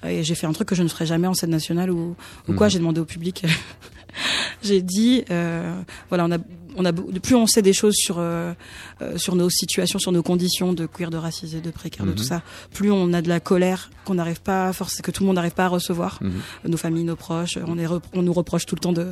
[0.05, 2.15] Et j'ai fait un truc que je ne ferai jamais en scène nationale ou,
[2.47, 2.67] ou quoi.
[2.67, 2.71] Mhm.
[2.71, 3.45] J'ai demandé au public.
[4.63, 6.37] j'ai dit, euh, voilà, on a,
[6.77, 8.53] on a, plus on sait des choses sur euh,
[9.01, 12.15] euh, sur nos situations, sur nos conditions de queer, de racisé, de précaire, de Mhm.
[12.17, 12.41] tout ça,
[12.73, 15.53] plus on a de la colère qu'on n'arrive pas, force, que tout le monde n'arrive
[15.53, 16.19] pas à recevoir.
[16.21, 16.31] Mhm.
[16.69, 19.07] Nos familles, nos proches, on, est on nous reproche tout le temps de,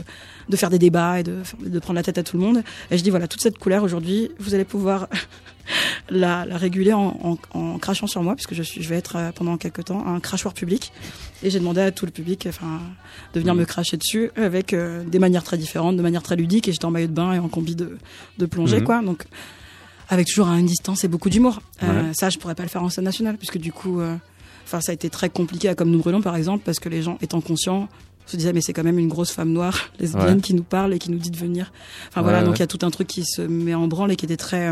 [0.50, 2.64] de faire des débats et de, de prendre la tête à tout le monde.
[2.92, 5.08] Et je dis voilà, toute cette colère aujourd'hui, vous allez pouvoir
[6.10, 7.18] la, la réguler en,
[7.54, 10.06] en, en crachant sur moi, puisque je suis, je vais être euh, pendant quelques temps
[10.08, 10.92] un crachoir public.
[11.44, 12.80] Et j'ai demandé à tout le public, enfin,
[13.34, 13.60] de venir Mhm.
[13.62, 16.68] me cracher dessus avec euh, des manières très différentes, de manières très ludiques.
[16.68, 17.98] Et j'étais en maillot de bain et en combi de,
[18.38, 18.84] de plongée, Mhm.
[18.86, 19.02] quoi.
[19.02, 19.24] Donc
[20.10, 21.62] avec toujours une distance et beaucoup d'humour.
[21.84, 22.14] Euh, Ouais.
[22.14, 24.16] ça, je pourrais pas le faire en scène nationale, puisque du coup, euh,
[24.66, 27.18] ça a été très compliqué à comme nous brûlons, par exemple, parce que les gens
[27.22, 27.88] étant conscients
[28.26, 30.42] se disaient mais c'est quand même une grosse femme noire lesbienne Ouais.
[30.42, 31.72] qui nous parle et qui nous dit de venir.
[32.10, 34.12] Enfin Ouais, voilà, donc il y a tout un truc qui se met en branle
[34.12, 34.72] et qui était très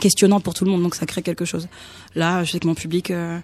[0.00, 1.68] questionnant pour tout le monde, donc ça crée quelque chose.
[2.14, 3.38] Là, je sais que mon public, euh,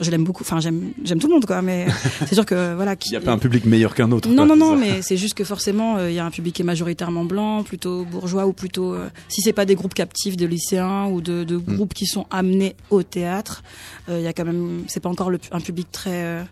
[0.00, 0.42] je l'aime beaucoup.
[0.42, 1.62] Enfin, j'aime, j'aime tout le monde, quoi.
[1.62, 1.86] Mais
[2.26, 4.28] c'est sûr que voilà, Il n'y a pas un public meilleur qu'un autre.
[4.28, 6.54] non, quoi, non, non, mais c'est juste que forcément, euh, il y a un public
[6.54, 10.36] qui est majoritairement blanc, plutôt bourgeois, ou plutôt, euh, si c'est pas des groupes captifs
[10.36, 11.74] de lycéens ou de, Mm.
[11.74, 13.62] groupes qui sont amenés au théâtre,
[14.08, 16.44] euh, il y a quand même, c'est pas encore le, un public très,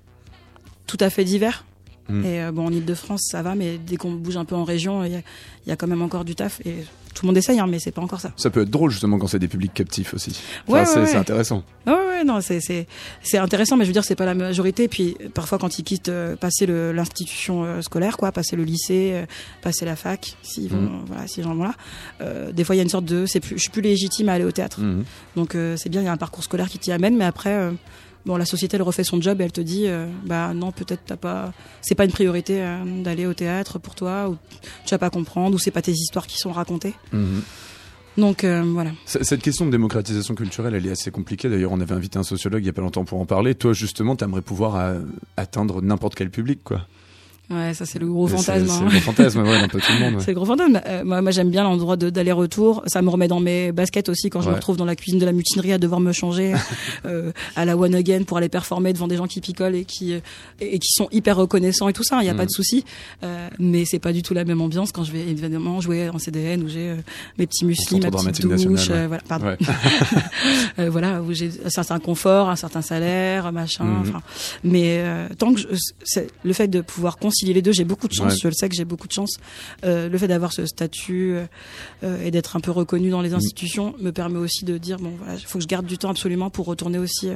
[0.87, 1.65] tout à fait divers.
[2.09, 2.25] Mm.
[2.25, 5.05] Et euh, bon, en Ile-de-France, ça va, mais dès qu'on bouge un peu en région,
[5.05, 5.21] il y a,
[5.67, 6.61] il y a quand même encore du taf.
[6.65, 8.31] Et tout le monde essaye, hein, mais c'est pas encore ça.
[8.37, 10.39] Ça peut être drôle justement quand c'est des publics captifs aussi.
[10.69, 11.65] Enfin, Ouais, c'est ouais, intéressant.
[11.87, 12.87] Ouais, ouais, non, c'est c'est
[13.23, 14.87] c'est intéressant, mais je veux dire, c'est pas la majorité.
[14.87, 19.27] Puis parfois, quand ils quittent, euh, passer l'institution euh, scolaire, quoi, passer le lycée, euh,
[19.63, 21.05] passer la fac, s'ils vont, Mhm.
[21.07, 21.73] voilà, ces gens-là,
[22.21, 24.29] euh, des fois, il y a une sorte de, c'est plus, je suis plus légitime
[24.29, 24.81] à aller au théâtre.
[24.81, 25.05] Mhm.
[25.37, 27.71] Donc euh, c'est bien, il y a un parcours scolaire qui t'y amène, mais après.
[28.27, 31.03] Bon, la société, elle refait son job et elle te dit, euh, bah non, peut-être
[31.07, 34.37] t'as pas, c'est pas une priorité euh, d'aller au théâtre pour toi, ou
[34.85, 36.95] tu vas pas comprendre, ou c'est pas tes histoires qui sont racontées.
[37.13, 37.43] Mhm.
[38.19, 38.93] Donc euh, voilà.
[39.05, 41.49] Cette question de démocratisation culturelle, elle est assez compliquée.
[41.49, 43.55] D'ailleurs, on avait invité un sociologue il y a pas longtemps pour en parler.
[43.55, 45.01] Toi, justement, t'aimerais pouvoir euh,
[45.37, 46.87] atteindre n'importe quel public, quoi.
[47.49, 48.67] Ouais, ça c'est le gros C'est- fantasme.
[48.67, 48.81] C'est hein.
[48.85, 50.15] le gros fantasme, ouais, d'un peu tout le monde.
[50.15, 50.21] ouais.
[50.21, 50.81] C'est le gros fantasme.
[50.87, 52.83] Euh, moi, moi j'aime bien l'endroit d'aller-retour.
[52.87, 54.51] Ça me remet dans mes baskets aussi quand je Ouais.
[54.53, 56.55] me retrouve dans la cuisine de la mutinerie à devoir me changer
[57.05, 60.13] euh, à la one again pour aller performer devant des gens qui picolent et qui
[60.15, 60.21] euh,
[60.61, 62.19] et qui sont hyper reconnaissants et tout ça.
[62.21, 62.85] Il n'y a pas de souci.
[63.23, 66.19] Euh, mais c'est pas du tout la même ambiance quand je vais évidemment jouer en
[66.19, 66.97] CDN où j'ai euh,
[67.39, 69.55] mes petits muesli, ma petite douche, euh, voilà, pardon.
[70.79, 73.87] Voilà où j'ai un certain confort, un certain salaire, machin.
[74.01, 74.21] Enfin,
[74.65, 75.67] mais euh, tant que je,
[76.05, 78.33] c'est le fait de pouvoir concilier les deux, j'ai beaucoup de chance.
[78.33, 78.39] Ouais.
[78.43, 79.37] Je le sais que j'ai beaucoup de chance.
[79.85, 81.45] Euh, le fait d'avoir ce statut euh,
[82.03, 83.37] euh, et d'être un peu reconnu dans les Mhm.
[83.37, 86.09] institutions me permet aussi de dire bon, voilà, il faut que je garde du temps
[86.09, 87.29] absolument pour retourner aussi.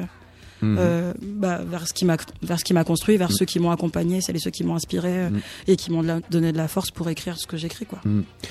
[0.62, 0.76] Mhm.
[0.78, 3.34] euh, bah, vers ce qui m'a vers ce qui m'a construit, vers Mm.
[3.38, 5.40] ceux qui m'ont accompagné, celles et ceux qui m'ont inspiré euh, Mm.
[5.68, 7.98] et qui m'ont donné de la force pour écrire ce que j'écris quoi.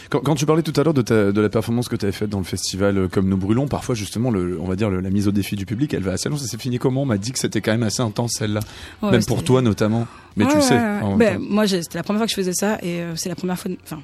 [0.09, 2.11] Quand, quand tu parlais tout à l'heure de, ta- de la performance que tu avais
[2.11, 5.01] faite dans le festival euh, Comme nous brûlons, parfois justement, le, on va dire le-
[5.01, 6.37] la mise au défi du public, elle va assez loin.
[6.37, 7.03] Ça s'est fini comment?
[7.03, 8.61] On m'a dit que c'était quand même assez intense celle-là,
[9.01, 10.07] Ouais, même pour toi notamment.
[10.35, 10.75] Mais tu Ouais, sais.
[10.75, 13.57] ouais, Ben, moi, c'était la première fois que je faisais ça et c'est la première
[13.59, 13.71] fois.
[13.83, 14.01] Enfin,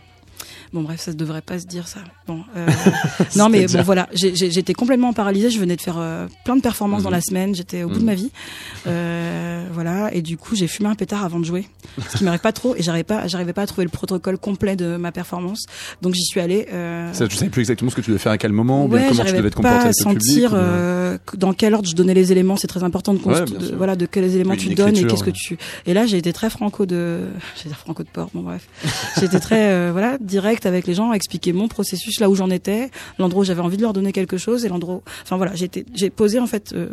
[0.76, 2.00] Bon bref, ça ne devrait pas se dire ça.
[2.28, 2.68] Bon, euh,
[3.38, 5.50] non mais bon voilà, j'étais complètement paralysée.
[5.50, 7.56] Je venais de faire euh, plein de performances dans la semaine.
[7.56, 8.06] J'étais au bout de Mhm.
[8.06, 8.30] ma vie.
[8.88, 11.66] Euh, voilà, et du coup j'ai fumé un pétard avant de jouer,
[12.10, 12.76] ce qui m'arrive pas trop.
[12.76, 15.66] Et j'arrivais pas, j'arrivais pas à trouver le protocole complet de ma performance.
[16.02, 16.68] Donc j'y suis allée.
[17.14, 18.98] Ça, tu savais plus exactement ce que tu devais faire à quel moment, ou bien
[19.00, 20.44] Ouais, comment tu devais te pas comporter à avec le public.
[20.50, 22.58] sentir ou dans quel ordre je donnais les éléments.
[22.58, 23.46] C'est très important de, Ouais,
[23.78, 25.58] voilà de quels éléments tu donnes et qu'est-ce que tu.
[25.86, 27.22] Et là, j'ai été très franco de,
[27.64, 28.30] j'ai dire franco de port.
[28.34, 28.68] Bon bref,
[29.20, 32.89] j'étais très voilà direct avec les gens, à expliquer mon processus, là où j'en étais,
[33.19, 34.95] l'endroit où j'avais envie de leur donner quelque chose et l'endroit.
[34.95, 36.88] où- Enfin voilà, j'ai posé en fait, euh,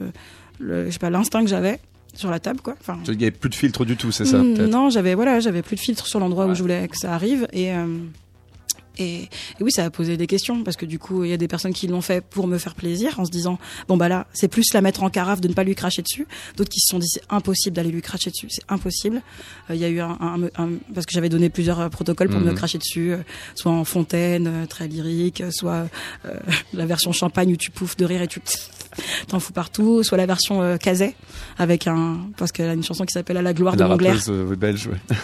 [0.58, 1.78] le, je sais pas l'instinct que j'avais
[2.14, 2.74] sur la table quoi.
[2.80, 2.98] Enfin.
[3.08, 5.62] Il n'y avait plus de filtre du tout, c'est ça, Mm, Non, j'avais voilà, j'avais
[5.62, 6.52] plus de filtre sur l'endroit Ouais.
[6.52, 7.86] où je voulais que ça arrive et, euh,
[8.98, 9.28] et et
[9.62, 11.72] oui, ça a posé des questions parce que du coup, il y a des personnes
[11.72, 14.72] qui l'ont fait pour me faire plaisir en se disant bon bah là, c'est plus
[14.74, 16.26] la mettre en carafe de ne pas lui cracher dessus.
[16.56, 19.22] D'autres qui se sont dit c'est impossible d'aller lui cracher dessus, c'est impossible.
[19.70, 22.28] Euh, Il y a eu un, un- un- parce que j'avais donné plusieurs euh, protocoles
[22.28, 22.46] pour Mhm.
[22.48, 23.18] me cracher dessus, euh,
[23.54, 25.88] soit en fontaine, euh, très lyrique, soit
[26.26, 26.38] euh,
[26.72, 28.40] la version champagne où tu pouffes de rire et tu
[29.28, 31.14] t'en fous partout, soit la version euh, caset
[31.58, 34.26] avec un parce qu'elle a une chanson qui s'appelle à la gloire La de rappeuse
[34.28, 35.16] euh, belge, ouais.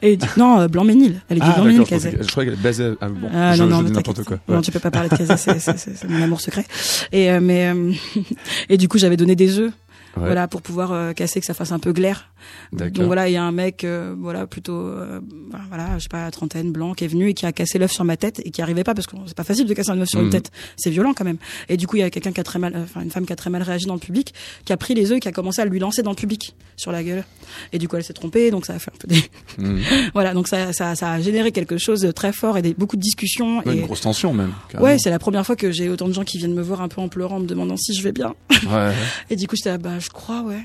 [0.02, 1.20] Et du- non, euh, Blanc-Ménil.
[1.28, 2.90] Elle est Ah, Blanc-Ménil, d'accord, je croyais qu'elle est basée à...
[3.00, 4.20] Ah, bon, je, non, je non, dis n'importe.
[4.48, 6.64] Non, tu peux pas parler de c'est- c'est- c'est mon amour secret.
[7.12, 7.92] Et euh, mais euh,
[8.68, 9.72] et du coup, j'avais donné des œufs,
[10.16, 10.24] Ouais.
[10.26, 12.30] voilà, pour pouvoir euh, casser que ça fasse un peu glaire.
[12.72, 16.08] Donc voilà, il y a un mec, euh, voilà, plutôt, euh, bah, voilà, je sais
[16.08, 18.50] pas, trentaine, blanc, qui est venu et qui a cassé l'œuf sur ma tête et
[18.50, 20.26] qui arrivait pas parce que c'est pas facile de casser un œuf sur Mhm.
[20.26, 21.36] une tête, c'est violent quand même.
[21.68, 23.32] Et du coup, il y a quelqu'un qui a très mal, enfin une femme qui
[23.32, 24.32] a très mal réagi dans le public,
[24.64, 26.54] qui a pris les œufs et qui a commencé à lui lancer dans le public
[26.76, 27.24] sur la gueule.
[27.72, 29.22] Et du coup, elle s'est trompée, donc ça a fait un peu des,
[29.58, 29.80] Mm.
[30.14, 32.96] voilà, donc ça, ça, ça a généré quelque chose de très fort et des, beaucoup
[32.96, 33.58] de discussions.
[33.58, 33.78] Ouais, et...
[33.80, 34.52] Une grosse tension même.
[34.68, 34.86] carrément.
[34.90, 36.88] Ouais, c'est la première fois que j'ai autant de gens qui viennent me voir un
[36.88, 38.34] peu en pleurant, me demandant si je vais bien.
[38.50, 38.94] Ouais, ouais.
[39.30, 40.62] Et du coup, j'étais là, bah, je crois, ouais.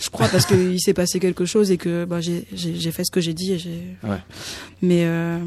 [0.00, 3.20] Je crois parce qu'il s'est passé quelque chose et que bah, j'ai fait ce que
[3.20, 3.52] j'ai dit.
[3.52, 3.82] Et j'ai...
[4.02, 4.18] Ouais.
[4.82, 5.38] Mais euh,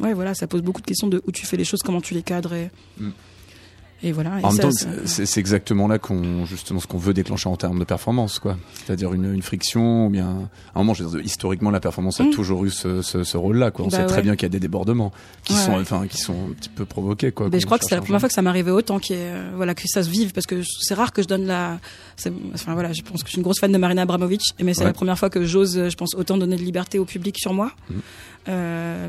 [0.00, 2.14] ouais, voilà, ça pose beaucoup de questions de où tu fais les choses, comment tu
[2.14, 2.54] les cadres.
[2.54, 3.10] Et, Mm.
[4.04, 4.38] Et voilà.
[4.40, 4.70] Et En même temps,
[5.04, 8.56] c'est exactement là qu'on justement ce qu'on veut déclencher en termes de performance, quoi.
[8.84, 10.26] C'est-à-dire une, une friction, ou bien
[10.74, 12.30] à un moment, je veux dire, historiquement, la performance a Mm.
[12.30, 13.84] toujours eu ce, ce, ce rôle-là, quoi.
[13.86, 15.10] On Bah sait très bien qu'il y a des débordements
[15.44, 15.80] qui Ouais, sont, ouais.
[15.80, 17.48] enfin, qui sont un petit peu provoqués, quoi.
[17.50, 19.50] Mais je qu'on crois que c'est la première fois que ça m'arrivait autant ait, euh,
[19.56, 21.78] voilà, que ça se vive parce que c'est rare que je donne la,
[22.54, 24.84] enfin voilà, je pense que je suis une grosse fan de Marina Abramovic, mais c'est
[24.84, 27.52] la première fois que j'ose, euh, je pense, autant donner de liberté au public sur
[27.54, 27.72] moi.
[27.90, 27.96] Mhm.
[28.48, 29.08] Euh,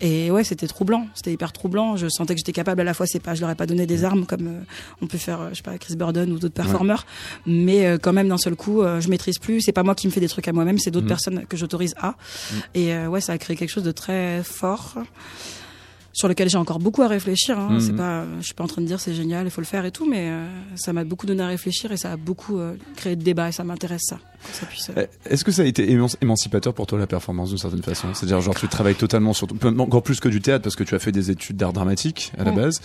[0.00, 1.96] et ouais, c'était troublant, c'était hyper troublant.
[1.96, 3.86] Je sentais que j'étais capable à la fois, c'est pas, je leur ai pas donné
[3.86, 4.60] des armes comme euh,
[5.00, 7.06] on peut faire, euh, je sais pas, Chris Burden ou d'autres performeurs,
[7.46, 9.60] mais euh, quand même d'un seul coup, euh, je maîtrise plus.
[9.62, 11.08] C'est pas moi qui me fais des trucs à moi-même, c'est d'autres Mhm.
[11.08, 12.14] personnes que j'autorise à.
[12.74, 14.94] Et euh, ouais, ça a créé quelque chose de très fort
[16.12, 17.58] sur lequel j'ai encore beaucoup à réfléchir.
[17.58, 17.72] Hein.
[17.72, 17.80] Mhm.
[17.80, 19.84] C'est pas, je suis pas en train de dire c'est génial, il faut le faire
[19.84, 20.30] et tout, mais
[20.74, 22.58] ça m'a beaucoup donné à réfléchir et ça a beaucoup
[22.96, 24.18] créé de débats et ça m'intéresse ça.
[24.50, 27.06] Que ça puisse, euh, Eh, Est-ce que ça a été éman- émancipateur pour toi la
[27.06, 28.08] performance d'une certaine façon?
[28.14, 29.46] C'est-à-dire genre tu travailles totalement sur
[29.78, 32.44] encore plus que du théâtre parce que tu as fait des études d'art dramatique à
[32.44, 32.56] la Ouais.
[32.56, 32.80] base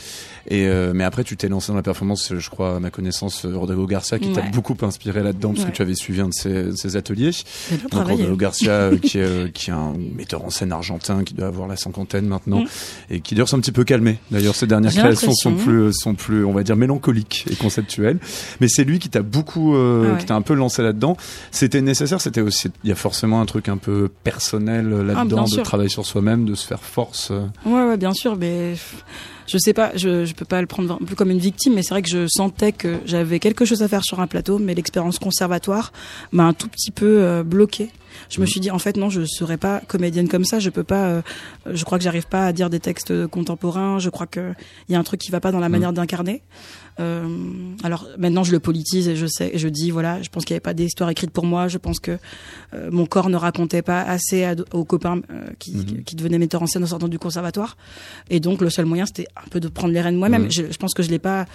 [0.47, 3.45] et euh, mais après tu t'es lancé dans la performance je crois à ma connaissance
[3.45, 5.71] euh, Rodrigo Garcia qui t'a beaucoup inspiré là-dedans parce Ouais.
[5.71, 6.33] que tu avais suivi un de
[6.75, 7.31] ses, ateliers.
[7.91, 8.07] Donc.
[8.07, 11.67] Rodrigo Garcia euh, qui est qui est un metteur en scène argentin qui doit avoir
[11.67, 12.67] la cinquantaine maintenant Mm.
[13.11, 14.17] et qui d'ailleurs s'est un petit peu calmé.
[14.31, 18.17] D'ailleurs ses dernières créations sont plus sont plus on va dire mélancoliques et conceptuelles.
[18.59, 21.15] Mais c'est lui qui t'a beaucoup euh, Ah qui t'a un peu lancé là-dedans.
[21.51, 25.13] C'était nécessaire, c'était aussi il y a forcément un truc un peu personnel euh, Ah,
[25.23, 25.63] là-dedans de sûr.
[25.63, 27.29] travailler sur soi-même, de se faire force.
[27.31, 27.45] euh.
[27.65, 28.73] Ouais, ouais, bien sûr, mais
[29.47, 31.89] je sais pas, je, je peux pas le prendre peu comme une victime, mais c'est
[31.93, 35.19] vrai que je sentais que j'avais quelque chose à faire sur un plateau, mais l'expérience
[35.19, 35.91] conservatoire
[36.31, 37.89] m'a un tout petit peu euh, bloqué.
[38.29, 40.83] Je me suis dit en fait non, je serais pas comédienne comme ça, je peux
[40.83, 41.05] pas.
[41.07, 41.21] euh,
[41.71, 43.99] je crois que j'arrive pas à dire des textes contemporains.
[43.99, 44.53] Je crois que
[44.89, 46.41] il y a un truc qui va pas dans la manière d'incarner.
[46.99, 47.25] Euh,
[47.83, 50.57] alors maintenant je le politise et je sais, je dis voilà, je pense qu'il n'y
[50.57, 51.69] avait pas d'histoire écrite pour moi.
[51.69, 52.17] Je pense que
[52.73, 56.03] euh, mon corps ne racontait pas assez à- aux copains euh, qui, Mhm.
[56.03, 57.77] qui devenaient metteurs en scène en sortant du conservatoire.
[58.29, 60.43] Et donc le seul moyen c'était un peu de prendre les rênes moi-même.
[60.43, 60.51] Mhm.
[60.51, 61.45] Je, je pense que je l'ai pas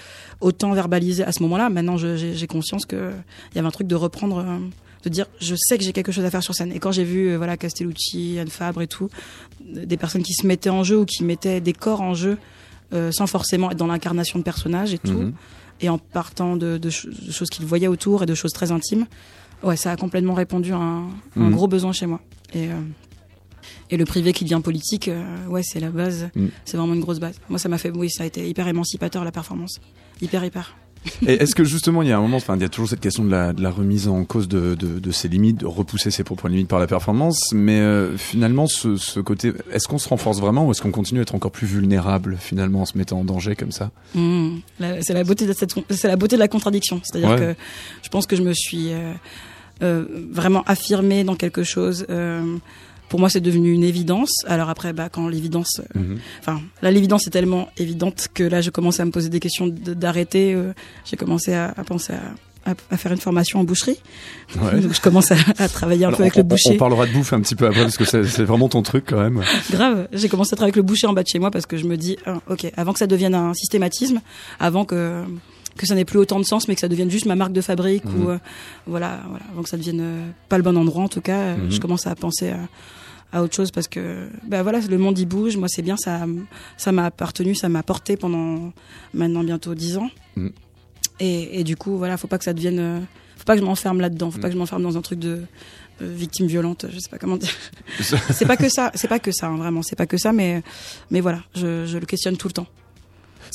[0.41, 1.69] autant verbalisé à ce moment-là.
[1.71, 3.13] Maintenant j'ai conscience que
[3.53, 4.39] il y avait un truc de reprendre.
[4.39, 4.59] euh,
[5.05, 7.05] de dire je sais que j'ai quelque chose à faire sur scène et quand j'ai
[7.05, 9.09] vu euh, voilà Castellucci, Anne Fabre et tout
[9.61, 12.39] des personnes qui se mettaient en jeu ou qui mettaient des corps en jeu
[12.93, 15.33] euh, sans forcément être dans l'incarnation de personnages et tout Mhm.
[15.83, 18.73] et en partant de, de ch- de choses qu'ils voyaient autour et de choses très
[18.73, 19.07] intimes
[19.63, 21.53] ouais ça a complètement répondu à un, un Mhm.
[21.53, 22.21] gros besoin chez moi
[22.53, 22.67] et
[23.91, 26.51] et le privé qui devient politique euh, ouais c'est la base Mhm.
[26.65, 29.25] c'est vraiment une grosse base moi ça m'a fait oui ça a été hyper émancipateur
[29.25, 29.81] la performance
[30.21, 30.77] hyper hyper
[31.29, 32.99] Et est-ce que justement il y a un moment, enfin il y a toujours cette
[33.01, 36.11] question de la, de la remise en cause de, de, de ses limites, de repousser
[36.11, 40.09] ses propres limites par la performance, mais euh, finalement ce, ce côté, est-ce qu'on se
[40.09, 43.21] renforce vraiment ou est-ce qu'on continue à être encore plus vulnérable finalement en se mettant
[43.21, 43.93] en danger comme ça?
[44.17, 44.49] Mmh.
[44.81, 47.01] La- C'est la beauté de cette, c'est la beauté de la contradiction.
[47.05, 47.39] C'est-à-dire Ouais.
[47.55, 47.55] que
[48.03, 49.13] je pense que je me suis euh,
[49.85, 52.05] euh, vraiment affirmée dans quelque chose.
[53.09, 54.31] Pour moi c'est devenu une évidence.
[54.47, 56.19] Alors après, bah, quand l'évidence, euh, Mhm.
[56.41, 59.67] enfin là l'évidence est tellement évidente que là je commençais à me poser des questions
[59.69, 60.55] de- d'arrêter.
[60.55, 60.73] euh,
[61.05, 62.13] J'ai commencé à, à penser
[62.65, 63.99] à, à, faire une formation en boucherie.
[64.61, 64.81] Ouais.
[64.81, 66.71] Donc je commence à, à travailler un Alors, peu avec on, le boucher.
[66.73, 69.05] on parlera de bouffe un petit peu après parce que c'est c'est vraiment ton truc
[69.09, 69.41] quand même.
[69.71, 71.77] Grave, j'ai commencé à travailler avec le boucher en bas de chez moi parce que
[71.77, 74.21] je me dis, ah, ok, avant que ça devienne un systématisme,
[74.59, 75.23] avant que
[75.77, 77.61] que ça n'ait plus autant de sens, mais que ça devienne juste ma marque de
[77.61, 78.23] fabrique Mhm.
[78.25, 78.39] ou euh,
[78.87, 81.57] voilà, voilà, avant que ça devienne euh, pas le bon endroit en tout cas, euh,
[81.57, 81.71] Mhm.
[81.71, 82.59] je commence à penser à,
[83.33, 86.27] à autre chose parce que ben voilà, le monde y bouge, moi c'est bien, ça
[86.77, 88.73] ça m'a appartenu, ça m'a porté pendant
[89.15, 90.11] maintenant bientôt dix ans.
[90.37, 90.53] Mhm.
[91.21, 94.01] Et, et du coup, voilà, faut pas que ça devienne, faut pas que je m'enferme
[94.01, 95.43] là-dedans, faut pas que je m'enferme dans un truc de
[95.99, 97.49] victime violente, je sais pas comment dire
[98.01, 100.63] c'est pas que ça, c'est pas que ça, hein, vraiment, c'est pas que ça, mais
[101.11, 102.67] mais voilà, je, je le questionne tout le temps.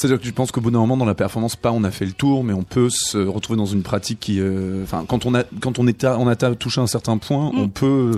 [0.01, 2.05] C'est-à-dire que tu penses qu'au bout d'un moment dans la performance, pas on a fait
[2.05, 5.35] le tour, mais on peut se retrouver dans une pratique qui, euh, enfin, quand on
[5.35, 7.59] a, quand on est, à- on a touché un certain point, Mm.
[7.59, 8.11] on peut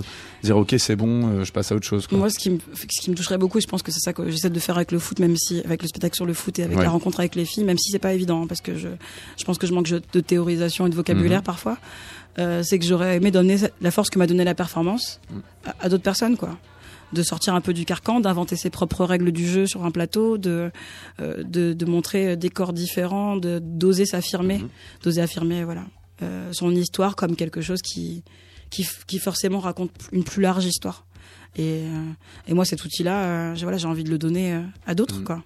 [0.43, 2.07] dire ok c'est bon, euh, je passe à autre chose.
[2.07, 2.17] Quoi.
[2.17, 4.13] Moi, ce qui me ce qui me toucherait beaucoup, et je pense que c'est ça
[4.13, 6.57] que j'essaie de faire avec le foot, même si avec le spectacle sur le foot
[6.59, 6.83] et avec Ouais.
[6.85, 8.87] la rencontre avec les filles, même si c'est pas évident, hein, parce que je
[9.37, 11.43] je pense que je manque de théorisation et de vocabulaire Mhm.
[11.45, 11.77] parfois.
[12.39, 15.35] Euh, c'est que j'aurais aimé donner la force que m'a donné la performance Mm.
[15.65, 16.57] à, à d'autres personnes, quoi.
[17.13, 20.37] De sortir un peu du carcan, d'inventer ses propres règles du jeu sur un plateau,
[20.37, 20.71] de
[21.21, 24.69] euh, de, de montrer des corps différents, de d'oser s'affirmer, Mhm.
[25.03, 25.85] d'oser affirmer, voilà,
[26.23, 28.23] euh, son histoire comme quelque chose qui
[28.71, 31.05] qui, qui forcément raconte une plus large histoire.
[31.55, 32.09] Et, euh,
[32.47, 35.19] et moi, cet outil-là, euh, j'ai voilà, j'ai envie de le donner euh, à d'autres,
[35.19, 35.23] Mhm.
[35.25, 35.43] quoi.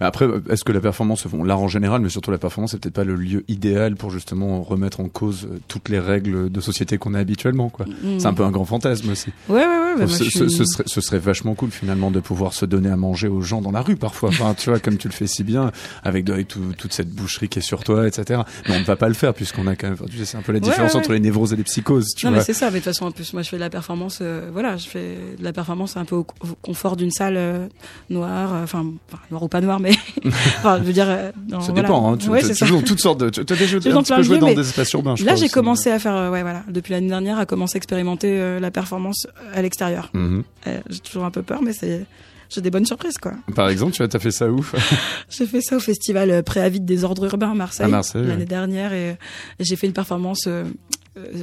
[0.00, 2.78] Mais après, est-ce que la performance, bon, l'art en général, mais surtout la performance, c'est
[2.80, 6.60] peut-être pas le lieu idéal pour justement remettre en cause euh, toutes les règles de
[6.60, 7.86] société qu'on a habituellement, quoi.
[7.86, 8.20] Mhm.
[8.20, 9.30] C'est un peu un grand fantasme aussi.
[9.48, 9.94] Ouais, ouais, ouais.
[9.98, 12.96] bah, ce, suis- ce serait, ce serait vachement cool finalement de pouvoir se donner à
[12.96, 14.28] manger aux gens dans la rue parfois.
[14.30, 17.48] Enfin, tu vois, comme tu le fais si bien, avec, avec tout- toute cette boucherie
[17.48, 18.42] qui est sur toi, etc.
[18.68, 19.96] Mais on ne va pas le faire puisqu'on a quand même.
[20.10, 22.14] tu sais, c'est un peu la Ouais, différence ouais, entre les névroses et les psychoses.
[22.16, 22.44] Tu non, mais vois.
[22.44, 22.66] c'est ça.
[22.66, 24.18] Mais de toute façon, en plus, moi, je fais de la performance.
[24.22, 26.26] euh, voilà, je fais de la performance un peu au,
[26.62, 27.66] confort d'une salle euh,
[28.10, 29.92] noire, enfin, enfin, noire ou pas noire, mais
[30.26, 31.06] enfin, je veux dire.
[31.08, 31.88] euh, dans- Ça voilà.
[31.88, 32.12] dépend.
[32.12, 32.66] Hein, tu, Ouais, ça.
[32.66, 33.30] dans toutes sortes de.
[33.30, 35.16] Tu as déjà Je joue un dans petit peu joué des espaces urbains.
[35.16, 35.52] je Là, j'ai aussi.
[35.54, 38.70] commencé à faire, euh, ouais, voilà, depuis l'année dernière, à commencer à expérimenter euh, la
[38.70, 40.10] performance à l'extérieur.
[40.14, 40.42] Mhm.
[40.66, 42.04] Euh, j'ai toujours un peu peur, mais c'est,
[42.50, 43.32] j'ai des bonnes surprises, quoi.
[43.54, 44.64] Par exemple, tu as fait ça où?
[45.30, 49.10] J'ai fait ça au festival euh, Préavis des ordres urbains à Marseille, l'année dernière et,
[49.10, 49.14] euh,
[49.60, 50.64] j'ai fait une performance euh, euh,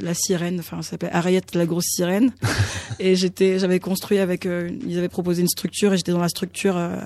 [0.02, 2.30] la sirène, enfin ça s'appelle Ariette la grosse sirène
[3.00, 6.28] et j'étais j'avais construit avec euh, ils avaient proposé une structure et j'étais dans la
[6.28, 6.96] structure euh,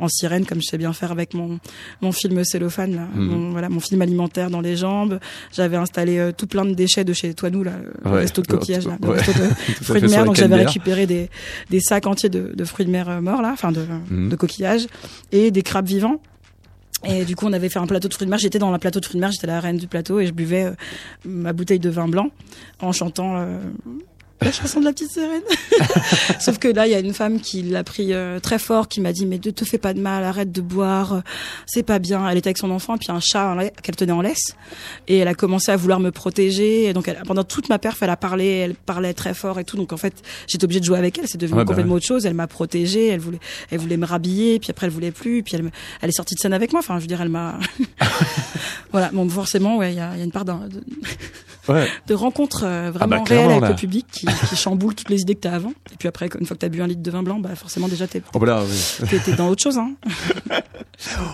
[0.00, 1.60] en sirène comme je sais bien faire avec mon
[2.02, 3.26] mon film cellophane là, Mhm.
[3.26, 5.20] mon voilà mon film alimentaire dans les jambes,
[5.54, 8.18] j'avais installé euh, tout plein de déchets de chez toi nous là, le Ouais.
[8.22, 9.18] resto de coquillages là, le Ouais.
[9.18, 9.48] resto de
[9.84, 11.30] fruits de mer donc j'avais récupéré des
[11.70, 14.30] des sacs entiers de, de fruits de mer euh, morts là, enfin de Mhm.
[14.30, 14.86] de coquillages
[15.30, 16.20] et des crabes vivants.
[17.08, 18.38] Et du coup, on avait fait un plateau de fruits de mer.
[18.38, 20.32] J'étais dans le plateau de fruits de mer, j'étais la reine du plateau et je
[20.32, 20.72] buvais euh,
[21.24, 22.30] ma bouteille de vin blanc
[22.80, 23.58] en chantant euh,
[24.42, 25.42] la chanson de la petite sirène.
[26.40, 29.00] Sauf que là, il y a une femme qui l'a pris euh, très fort, qui
[29.00, 31.20] m'a dit mais ne te fais pas de mal, arrête de boire, euh,
[31.66, 32.28] c'est pas bien.
[32.28, 34.52] Elle était avec son enfant, puis un chat qu'elle tenait en laisse,
[35.08, 36.84] et elle a commencé à vouloir me protéger.
[36.84, 39.64] Et donc elle- pendant toute ma perf, elle a parlé, elle parlait très fort et
[39.64, 39.76] tout.
[39.76, 40.14] Donc en fait,
[40.46, 41.26] j'étais obligée de jouer avec elle.
[41.28, 42.26] C'est devenu Ouais, bah complètement autre chose.
[42.26, 45.54] Elle m'a protégée, elle voulait, elle voulait me rhabiller, puis après elle voulait plus, puis
[45.56, 45.70] elle, me-
[46.02, 46.80] elle est sortie de scène avec moi.
[46.80, 47.58] Enfin, je veux dire, elle m'a.
[48.92, 50.82] voilà, bon, forcément, ouais, il y a, y a une part d'un- de,
[51.68, 51.86] Ouais.
[52.06, 53.68] de rencontres euh, vraiment bah, clairement, réelles avec là.
[53.70, 55.72] le public qui, qui chamboulent toutes les idées que t'as avant.
[55.92, 57.88] Et puis après, une fois que t'as bu un litre de vin blanc, bah forcément
[57.88, 59.34] déjà t'es Oh, bah oui.
[59.36, 59.78] dans autre chose.
[59.78, 59.92] Hein.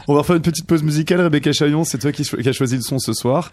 [0.09, 1.21] On va faire une petite pause musicale.
[1.21, 3.53] Rebecca Chaillon, c'est toi qui, cho- qui as choisi le son ce soir.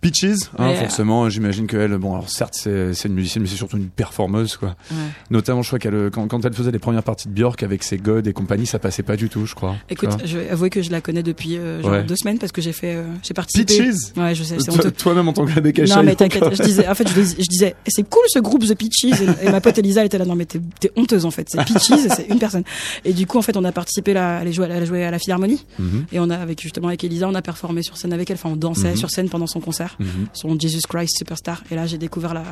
[0.00, 0.24] Peaches,
[0.58, 0.76] hein, Ouais.
[0.76, 4.76] forcément, j'imagine qu'elle, bon, alors certes, c'est une musicienne, mais c'est surtout une performeuse, quoi.
[4.90, 4.96] Ouais.
[5.30, 7.82] Notamment, je crois qu'elle, euh, quand, quand elle faisait les premières parties de Björk avec
[7.84, 9.76] ses godes et compagnie, ça passait pas du tout, je crois.
[9.88, 12.60] Écoute, je vais avouer que je la connais depuis euh, genre deux semaines parce que
[12.60, 13.64] j'ai fait, euh, j'ai participé.
[13.76, 14.90] Peaches Ouais, je sais, c'est Toi- honteux.
[14.90, 16.15] Toi-même en tant que Rebecca Chaillon.
[16.16, 19.04] T'inquiète, je disais, en fait je, dis- je disais, c'est cool ce groupe The Peaches
[19.04, 20.60] et, et ma pote Elisa elle était là, non mais t'es
[20.96, 22.64] honteuse en fait, c'est Peaches c'est une personne.
[23.04, 25.64] Et du coup en fait on a participé là, elle a joué à la Philharmonie
[25.78, 28.36] Mhm, et on a avec justement avec Elisa on a performé sur scène avec elle,
[28.36, 28.96] enfin on dansait Mhm.
[28.96, 30.06] sur scène pendant son concert, mhm.
[30.32, 32.42] son Jesus Christ Superstar et là j'ai découvert la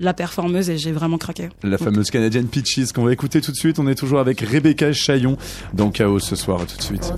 [0.00, 1.50] la performeuse et j'ai vraiment craqué.
[1.62, 3.78] La fameuse canadienne Peaches qu'on va écouter tout de suite.
[3.78, 5.36] On est toujours avec Rebecca Chaillon
[5.72, 6.62] dans Chaos ce soir.
[6.62, 7.12] À tout de suite.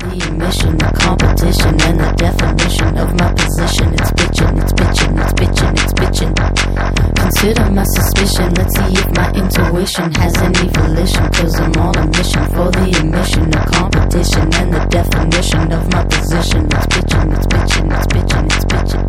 [5.87, 5.96] Of.
[5.96, 7.14] It's bitchin', it's bitchin', it's bitchin', it's bitchin'.
[7.16, 8.55] Consider my suspicion.
[8.55, 11.25] Let's see if my intuition has any volition.
[11.33, 16.05] Cause I'm on a mission for the emission, the competition, and the definition of my
[16.05, 16.66] position.
[16.66, 19.07] It's bitchin', it's bitchin', it's bitchin', it's bitchin'.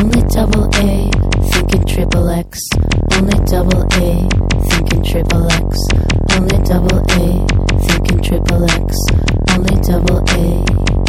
[0.00, 1.10] Only double A,
[1.52, 2.58] thinking triple X.
[3.12, 4.28] Only double A,
[4.70, 5.76] thinking triple X.
[6.34, 7.46] Only double A,
[7.86, 8.96] thinking triple X.
[9.50, 10.99] Only double A.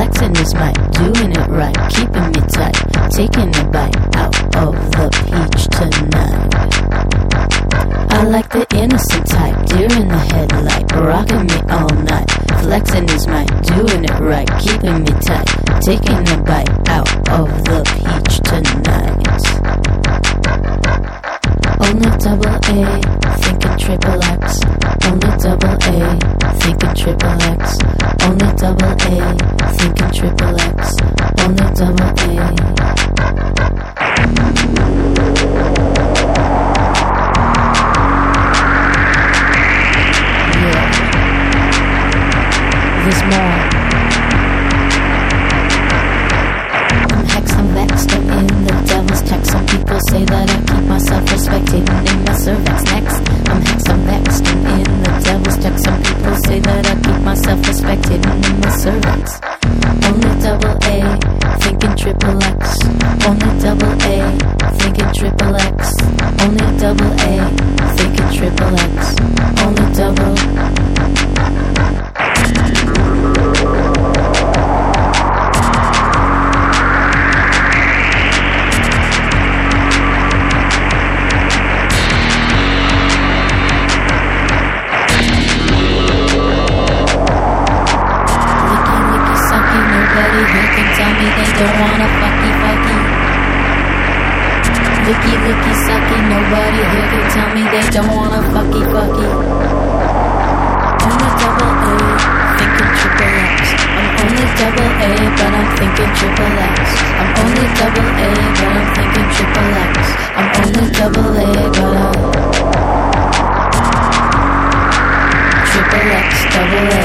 [0.00, 2.72] Flexing is my doing it right, keeping me tight,
[3.12, 6.54] taking a bite out of the peach tonight.
[8.08, 12.30] I like the innocent type, deer in the headlight, rocking me all night.
[12.62, 13.44] Flexing is my
[13.76, 15.44] doing it right, keeping me tight,
[15.84, 19.20] taking a bite out of the peach tonight.
[21.78, 23.00] Only double A,
[23.36, 24.64] thinking triple X.
[25.04, 26.29] Only double A,
[26.60, 27.78] thinking triple X.
[28.22, 29.34] Only double A,
[29.76, 30.96] thinking triple X.
[31.40, 32.32] Only double A.
[40.60, 40.84] Yeah.
[43.04, 43.56] There's more.
[47.12, 47.68] I'm hex, I'm
[48.38, 49.79] in the devil's check.
[50.08, 52.82] Say that I keep myself respected in my cervix.
[52.90, 53.20] Next,
[53.50, 55.78] I'm hex, I'm vexed, in the devil's check.
[55.78, 59.40] Some people say that I keep myself respected in my cervix.
[60.08, 61.04] Only double A,
[61.60, 62.80] thinking triple X.
[63.28, 64.16] Only double A,
[64.80, 65.94] thinking triple X.
[66.42, 67.32] Only double A,
[67.94, 69.20] thinking triple X.
[69.62, 70.34] Only double.
[95.10, 99.26] Licky, licky, sucky, nobody here can tell me they don't wanna fucky, fucky.
[101.02, 101.98] Only double A,
[102.54, 103.58] thinking triple X.
[103.98, 106.78] I'm only double A, but I'm thinking triple X.
[107.18, 109.98] I'm only double A, but I'm thinking triple X.
[110.38, 112.14] I'm only double A, but I'm
[115.70, 117.04] triple X, double A.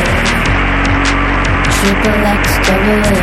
[1.74, 3.18] Triple X double A.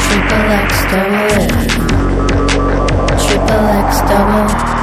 [0.00, 2.01] Triple X double A.
[3.26, 4.81] Triple X double.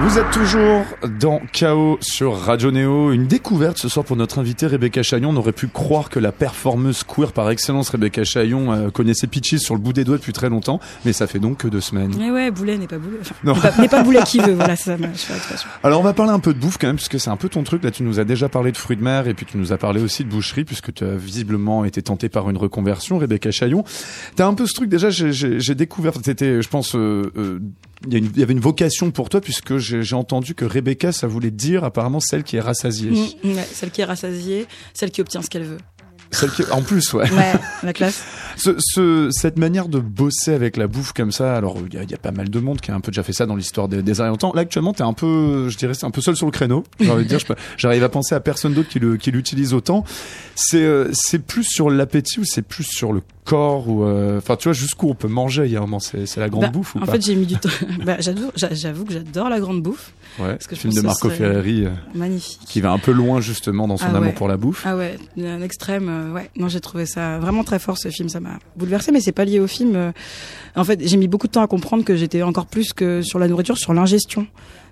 [0.00, 0.84] Vous êtes toujours
[1.20, 3.10] dans Chaos sur Radio Néo.
[3.10, 5.30] Une découverte ce soir pour notre invitée Rebecca Chaillon.
[5.30, 9.58] On aurait pu croire que la performeuse queer par excellence Rebecca Chaillon euh, connaissait Peaches
[9.58, 12.14] sur le bout des doigts depuis très longtemps, mais ça fait donc que deux semaines.
[12.16, 13.16] Mais ouais, boulet n'est pas boulet.
[13.48, 14.52] Enfin, n'est pas, pas boulet qui veut.
[14.52, 14.96] Voilà, ça.
[14.96, 15.34] Je fais.
[15.82, 17.64] Alors on va parler un peu de bouffe quand même, puisque c'est un peu ton
[17.64, 17.82] truc.
[17.82, 19.78] Là, tu nous as déjà parlé de fruits de mer et puis tu nous as
[19.78, 23.82] parlé aussi de boucherie, puisque tu as visiblement été tenté par une reconversion, Rebecca Chaillon.
[24.36, 25.10] T'as un peu ce truc déjà.
[25.10, 26.12] J'ai, découvert.
[26.22, 27.58] C'était, je pense, euh, euh,
[28.06, 31.84] il y, avait une vocation pour toi, puisque j'ai, entendu que Rebecca, ça voulait dire
[31.84, 33.10] apparemment celle qui est rassasiée.
[33.10, 35.78] Mm, ouais, celle qui est rassasiée, celle qui obtient ce qu'elle veut.
[36.30, 37.30] Celle qui, en plus, ouais.
[37.30, 38.22] Ouais, la classe.
[38.58, 42.02] Ce, ce- cette manière de bosser avec la bouffe comme ça, alors il y a,
[42.02, 43.54] il y a pas mal de monde qui a un peu déjà fait ça dans
[43.54, 44.52] l'histoire des, des orientants.
[44.52, 46.82] Là actuellement, t'es un peu, je dirais, c'est un peu seul sur le créneau.
[47.08, 47.38] Envie de dire,
[47.76, 50.02] j'arrive à penser à personne d'autre qui l'utilise autant.
[50.56, 54.56] C'est euh, c'est plus sur l'appétit ou c'est plus sur le corps ou euh, enfin
[54.56, 55.64] tu vois jusqu'où on peut manger.
[55.66, 57.24] Il y a un moment, c'est c'est la grande Bah, bouffe ou en pas fait,
[57.24, 57.68] j'ai mis du temps.
[58.04, 60.12] bah, j'avoue que j'adore la grande bouffe.
[60.38, 60.50] Ouais.
[60.50, 62.60] parce que Film de Marco Ferreri euh, Magnifique.
[62.66, 64.32] qui va un peu loin justement dans son Ah amour ouais.
[64.32, 64.82] pour la bouffe.
[64.86, 66.08] Ah ouais, un extrême.
[66.08, 68.28] euh, ouais, non, j'ai trouvé ça vraiment très fort ce film.
[68.28, 69.96] Ça m'a bouleversé, mais c'est pas lié au film.
[69.96, 70.12] euh.
[70.76, 73.38] En fait, j'ai mis beaucoup de temps à comprendre que j'étais encore plus que sur
[73.40, 74.46] la nourriture, sur l'ingestion,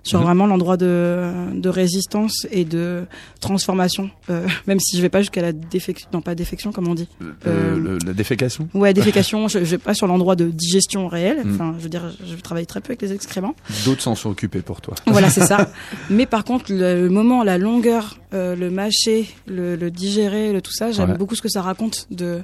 [0.07, 0.25] sur Mhm.
[0.25, 3.05] vraiment l'endroit de, de résistance et de
[3.41, 4.11] transformation.
[4.31, 7.09] Euh, même si je vais pas jusqu'à la défection, non pas défection, comme on dit.
[7.23, 8.69] Euh, Euh, le- la défécation?
[8.75, 9.49] Ouais, défécation.
[9.49, 11.43] je, je vais pas sur l'endroit de digestion réelle.
[11.45, 11.55] Mhm.
[11.55, 13.55] Enfin, je veux dire, je travaille très peu avec les excréments.
[13.85, 14.95] D'autres s'en sont occupés pour toi.
[15.07, 15.71] Voilà, c'est ça.
[16.11, 20.61] Mais par contre, le, le moment, la longueur, euh, le mâcher, le, le digérer, le
[20.63, 21.17] tout ça, j'aime Ouais.
[21.19, 22.43] beaucoup ce que ça raconte de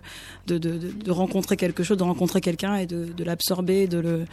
[0.48, 3.98] de, de, de, de rencontrer quelque chose, de rencontrer quelqu'un et de, de l'absorber, de
[3.98, 4.24] le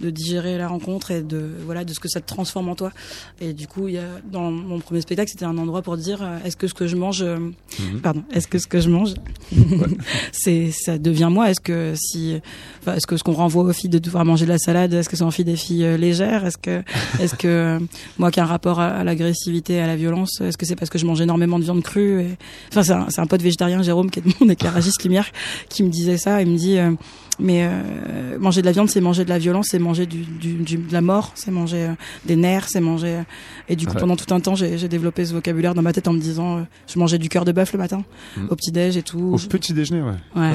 [0.00, 2.92] de digérer la rencontre et de voilà de ce que ça te transforme en toi.
[3.40, 6.22] Et du coup il y a dans mon premier spectacle c'était un endroit pour dire
[6.22, 7.38] euh, est-ce que ce que je mange euh,
[7.78, 8.00] Mhm.
[8.00, 9.14] pardon est-ce que ce que je mange
[10.32, 11.50] c'est ça devient moi.
[11.50, 12.40] Est-ce que si
[12.86, 15.16] est-ce que ce qu'on renvoie aux filles de devoir manger de la salade est-ce que
[15.16, 16.44] ça en fait des filles euh, légères?
[16.44, 16.82] Est-ce que
[17.20, 17.78] est-ce que
[18.18, 20.90] moi qui ai un rapport à, à l'agressivité à la violence est-ce que c'est parce
[20.90, 22.36] que je mange énormément de viande crue et...
[22.70, 25.30] enfin c'est un, c'est un pote végétarien Jérôme qui est de mon éclairagiste lumière
[25.68, 26.40] qui me disait ça.
[26.42, 26.92] Il me dit euh,
[27.38, 30.54] mais euh, manger de la viande c'est manger de la violence c'est manger du, du,
[30.54, 31.92] du- de la mort c'est manger euh,
[32.24, 33.22] des nerfs c'est manger euh,
[33.68, 34.00] et du coup Ouais.
[34.00, 36.58] pendant tout un temps j'ai j'ai développé ce vocabulaire dans ma tête en me disant
[36.58, 38.04] euh, je mangeais du cœur de bœuf le matin
[38.36, 38.48] Mhm.
[38.50, 40.12] au petit déj et tout Au Je- petit déjeuner, ouais.
[40.36, 40.52] Ouais.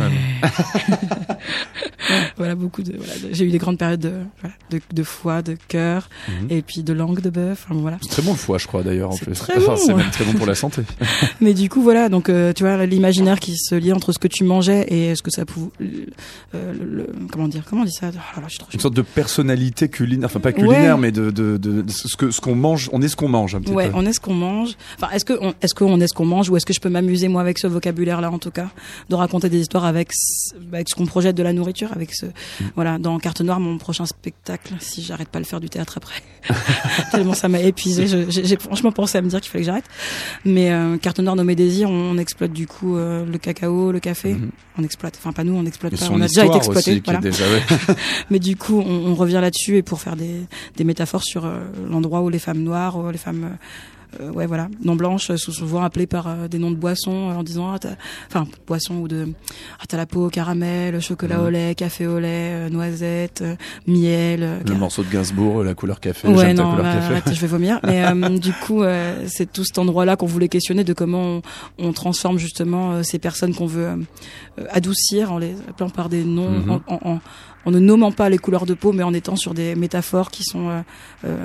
[2.38, 2.93] Voilà beaucoup de.
[2.97, 6.47] Voilà, de- j'ai eu des grandes périodes de, voilà, de, de foie, de cœur, Mhm.
[6.49, 7.65] et puis de langue de bœuf.
[7.69, 7.97] Enfin, voilà.
[8.01, 9.36] C'est très bon le foie, je crois d'ailleurs en C'est plus.
[9.39, 10.82] très Enfin, bon, c'est même très bon pour la santé.
[11.41, 12.09] Mais du coup, voilà.
[12.09, 15.21] Donc, euh, tu vois, l'imaginaire qui se lie entre ce que tu mangeais et ce
[15.21, 15.71] que ça pouvait,
[16.74, 18.11] le, comment dire, comment on dit ça?
[18.38, 21.82] Oh là je Une sorte de personnalité culinaire, enfin pas culinaire, mais de, de, de,
[21.82, 22.89] de ce que ce qu'on mange.
[22.93, 23.93] On est ce qu'on mange un petit Ouais, peu.
[23.95, 24.76] on est ce qu'on mange.
[24.97, 26.89] Enfin, est-ce que on, est-ce qu'on est ce qu'on mange ou est-ce que je peux
[26.89, 28.69] m'amuser moi avec ce vocabulaire-là en tout cas,
[29.09, 32.26] de raconter des histoires avec ce- avec ce qu'on projette de la nourriture, avec ce
[32.28, 32.63] Mm.
[32.76, 34.74] voilà dans Carte Noire mon prochain spectacle.
[34.80, 36.22] Si j'arrête pas de faire du théâtre après,
[37.11, 38.05] tellement ça m'a épuisé.
[38.30, 39.86] J'ai franchement pensé à me dire qu'il fallait que j'arrête.
[40.45, 43.99] Mais euh, Carte Noire nommé désirs, on, on exploite du coup euh, le cacao, le
[43.99, 44.34] café.
[44.34, 44.49] Mhm.
[44.78, 45.15] On exploite.
[45.19, 46.05] Enfin pas nous, on exploite pas.
[46.05, 47.45] son On a déjà été qui est déjà.
[48.30, 50.41] Mais du coup, on, on revient là-dessus et pour faire des,
[50.78, 51.59] des métaphores sur euh,
[51.89, 53.55] l'endroit où les femmes noires, où les femmes, euh,
[54.20, 57.43] ouais voilà, non blanches, sont souvent appelées par euh, des noms de boissons euh, en
[57.43, 57.80] disant, ah,
[58.28, 59.30] enfin boissons ou de,
[59.80, 61.45] ah t'as la peau au caramel, chocolat Mhm.
[61.45, 63.55] au lait, café au lait, euh, noisette, euh,
[63.88, 64.43] miel.
[64.43, 66.28] euh, Le morceau de Gainsbourg, la couleur café.
[66.28, 67.05] Ouais, non, couleur bah, café.
[67.14, 67.80] arrête, je vais vomir.
[67.86, 71.41] Mais euh, du coup, euh, c'est tout cet endroit-là qu'on voulait questionner de comment
[71.80, 73.95] on, on transforme justement euh, ces personnes qu'on veut euh,
[74.59, 76.70] euh, adoucir en les appelant par des noms, Mhm.
[76.70, 77.20] en, en, en-
[77.66, 80.43] en ne nommant pas les couleurs de peau, mais en étant sur des métaphores qui
[80.43, 80.82] sont euh,
[81.26, 81.38] euh,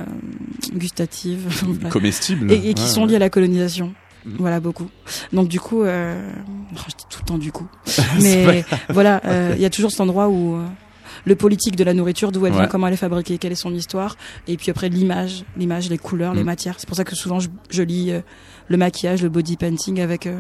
[0.74, 1.46] gustatives
[1.90, 2.50] Comestible.
[2.52, 3.08] et, et qui Ouais, sont ouais.
[3.08, 3.94] liées à la colonisation.
[4.24, 4.36] Mhm.
[4.38, 4.88] Voilà beaucoup.
[5.32, 6.30] Donc du coup, euh,
[6.74, 7.66] oh, je dis tout le temps du coup,
[8.22, 10.64] mais voilà, euh, il y a toujours cet endroit où euh,
[11.24, 12.58] le politique de la nourriture, d'où elle Ouais.
[12.60, 14.16] vient, comment elle est fabriquée, quelle est son histoire,
[14.48, 16.46] et puis après l'image, l'image, les couleurs, les Mm.
[16.46, 16.74] matières.
[16.78, 18.20] C'est pour ça que souvent je, je lis euh,
[18.68, 20.38] le maquillage, le body painting avec euh,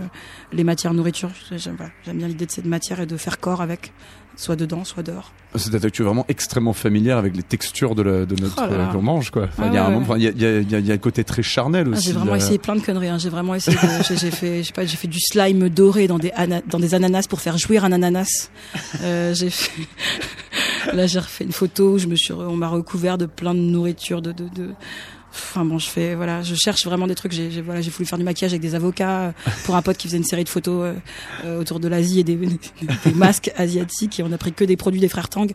[0.52, 1.30] les matières nourriture.
[1.52, 1.76] J'aime
[2.14, 3.92] bien l'idée de cette matière et de faire corps avec,
[4.36, 5.32] soit dedans, soit dehors.
[5.54, 8.86] Que tu es vraiment extrêmement familière avec les textures de, la, de notre Oh euh,
[8.92, 9.44] qu'on mange, quoi.
[9.44, 10.86] Enfin, Ah il y a un ouais, moment, il y a, il y, a, il
[10.86, 12.06] y a- un côté très charnel Ah, aussi.
[12.08, 13.08] j'ai vraiment essayé plein de conneries.
[13.08, 13.18] Hein.
[13.18, 13.78] J'ai vraiment essayé.
[14.08, 16.32] J'ai, fait, je sais pas, j'ai fait du slime doré dans des
[16.68, 18.50] dans des ananas pour faire jouir un ananas.
[19.02, 19.72] Euh, j'ai fait.
[20.92, 21.92] Là, j'ai refait une photo.
[21.94, 24.70] Où je me suis, on m'a recouvert de plein de nourriture, de, de, de.
[25.36, 27.32] Enfin bon, je fais voilà, je cherche vraiment des trucs.
[27.32, 29.32] J'ai, voilà, j'ai voulu faire du maquillage avec des avocats euh,
[29.64, 30.94] pour un pote qui faisait une série de photos euh,
[31.44, 34.18] euh, autour de l'Asie et des, des, masques asiatiques.
[34.18, 35.52] Et on a pris que des produits des frères Tang.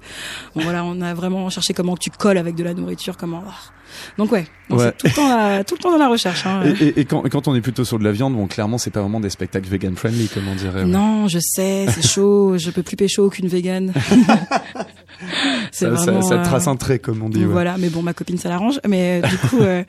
[0.55, 3.43] Bon voilà, on a vraiment cherché comment tu colles avec de la nourriture, comment.
[3.47, 3.80] ah.
[4.17, 4.77] Donc ouais, tout
[5.07, 6.45] le temps la- tout le temps dans la recherche.
[6.45, 6.63] Hein.
[6.79, 8.77] Et, et- et quand, et quand on est plutôt sur de la viande, bon, clairement,
[8.77, 10.83] c'est pas vraiment des spectacles vegan friendly, comme on dirait.
[10.83, 10.89] ouais.
[10.89, 12.53] Non, je sais, c'est chaud.
[12.57, 13.47] je peux plus pécho aucune
[15.71, 16.21] c'est ça, ça- vraiment.
[16.21, 17.43] ça euh, trace un trait, comme on dit.
[17.43, 18.79] Voilà, mais bon, ma copine, ça l'arrange.
[18.87, 19.83] Mais euh, du coup, euh,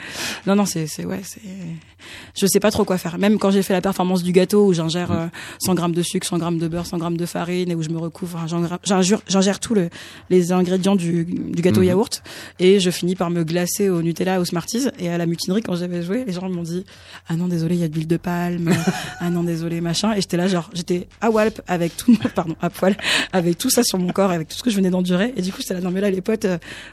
[0.46, 1.40] non, non, c'est, c'est, ouais, c'est.
[2.38, 3.18] Je sais pas trop quoi faire.
[3.18, 5.16] Même quand j'ai fait la performance du gâteau où j'ingère Mm.
[5.16, 5.26] euh,
[5.60, 7.88] 100 grammes de sucre, 100 grammes de beurre, 100 grammes de farine et où je
[7.90, 8.38] me recouvre,
[9.28, 9.88] j'ingère, tous le,
[10.30, 11.86] les ingrédients du, du gâteau Mhm.
[11.86, 12.22] yaourt
[12.58, 15.76] et je finis par me glacer au Nutella, au Smarties et à la mutinerie quand
[15.76, 16.84] j'avais joué, les gens m'ont dit
[17.28, 18.72] ah non désolé, il y a de l'huile de palme,
[19.20, 22.70] ah non désolé machin et j'étais là genre j'étais à Walp avec tout, pardon à
[22.70, 22.96] poil
[23.32, 25.52] avec tout ça sur mon corps, avec tout ce que je venais d'endurer et du
[25.52, 26.58] coup j'étais là non mais là les potes, euh,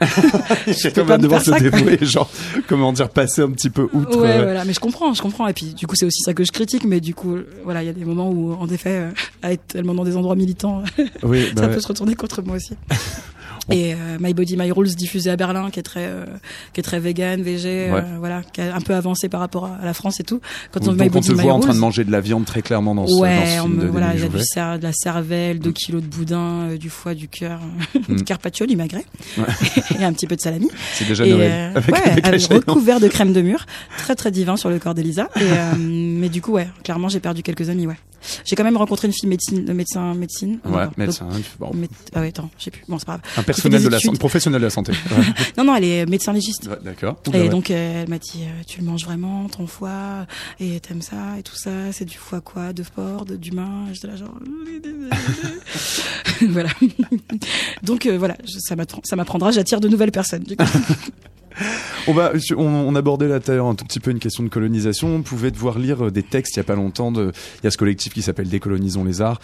[0.66, 2.30] je peux pas me devoir se ça, dévouer, genre,
[2.68, 4.18] comment dire, passer un petit peu outre.
[4.20, 5.46] Ouais, euh, voilà, mais je comprends, je comprends.
[5.48, 7.86] Et puis, du coup, c'est aussi ça que je critique, mais du coup, voilà, il
[7.86, 9.10] y a des moments où, en effet, euh,
[9.42, 10.82] à être tellement dans des endroits militants,
[11.22, 11.74] Oui, bah ça ouais.
[11.74, 12.74] peut se retourner contre moi aussi.
[13.70, 16.24] Et euh, My Body My Rules diffusé à Berlin, qui est très, euh,
[16.72, 18.00] qui est très vegan, végé, Ouais.
[18.00, 20.40] euh, voilà, qui a un peu avancé par rapport à, à la France et tout.
[20.72, 22.20] Quand on Donc, My on Body te My voit en train de manger de la
[22.20, 24.24] viande très clairement dans ce, dans Ouais, ce on film me, de voilà, il y
[24.24, 27.60] a du cer- de la cervelle, 2 kilos de boudin, euh, du foie, du cœur,
[28.08, 28.16] Mm.
[28.66, 29.04] du magret,
[29.38, 29.44] Ouais.
[30.00, 30.68] et un petit peu de salami.
[30.94, 31.50] C'est déjà Et, Noël.
[31.52, 33.66] euh, avec, ouais, avec recouvert de crème de mûre,
[33.98, 35.28] très très divin sur le corps d'Elisa.
[35.40, 37.96] Euh, mais du coup, ouais, clairement, j'ai perdu quelques amis, ouais.
[38.44, 40.58] J'ai quand même rencontré une fille médecine, médecin, médecine.
[40.64, 41.28] Ouais, Donc, médecin.
[41.58, 42.82] Bon, mé- ah ouais, attends, je sais plus.
[42.88, 43.22] Bon, c'est pas grave.
[43.38, 44.92] un personnel de la santé, professionnel de la santé.
[45.10, 45.24] Ouais.
[45.58, 46.66] Non, non, elle est médecin légiste.
[46.68, 47.16] Ouais, D'accord.
[47.32, 47.48] Et ouais.
[47.48, 50.26] donc euh, elle m'a dit euh, tu le manges vraiment ton foie
[50.60, 54.06] et t'aimes ça et tout ça c'est du foie quoi de porc de d'humain j'étais
[54.08, 54.34] là genre
[56.48, 56.68] voilà
[57.82, 60.64] donc euh, voilà je- ça m'apprendra j'attire de nouvelles personnes du coup.
[62.56, 65.14] On abordait là tout à un tout petit peu une question de colonisation.
[65.16, 67.12] On pouvait devoir lire euh, des textes il y a pas longtemps.
[67.12, 67.32] De,
[67.62, 69.40] il y a ce collectif qui s'appelle Décolonisons les arts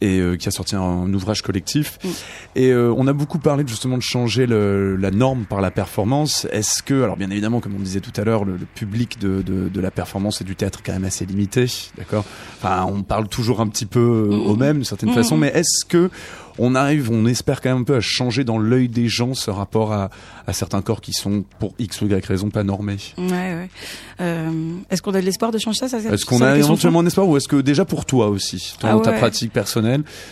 [0.00, 1.98] et euh, qui a sorti un, un ouvrage collectif.
[2.04, 2.08] Mm.
[2.56, 6.46] Et euh, on a beaucoup parlé justement de changer le, la norme par la performance.
[6.52, 9.42] Est-ce que, alors bien évidemment, comme on disait tout à l'heure, le, le public de,
[9.42, 11.66] de, de la performance et du théâtre est quand même assez limité,
[11.96, 12.24] d'accord?
[12.58, 14.46] Enfin, on parle toujours un petit peu euh, Mm.
[14.46, 15.14] au même d'une certaine Mm.
[15.14, 16.10] façon, mais est-ce que
[16.58, 19.50] on arrive, on espère quand même un peu à changer dans l'œil des gens ce
[19.50, 20.08] rapport à,
[20.46, 22.96] à certains corps qui sont pour X ou Y raison pas normés?
[23.18, 23.68] ouais ouais
[24.22, 24.50] euh,
[24.88, 27.36] est-ce qu'on a de l'espoir de changer ça, Est-ce qu'on a éventuellement un espoir ou
[27.36, 29.18] est-ce que déjà pour toi aussi, dans Ah ta ouais.
[29.18, 29.85] pratique personnelle,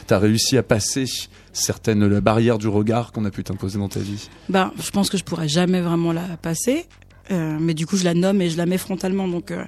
[0.06, 1.06] t'as réussi à passer
[1.52, 5.08] certaines la barrière du regard qu'on a pu t'imposer dans ta vie Ben, je pense
[5.08, 6.86] que je pourrais jamais vraiment la passer.
[7.30, 9.26] Euh, mais du coup, je la nomme et je la mets frontalement.
[9.26, 9.64] Donc, euh,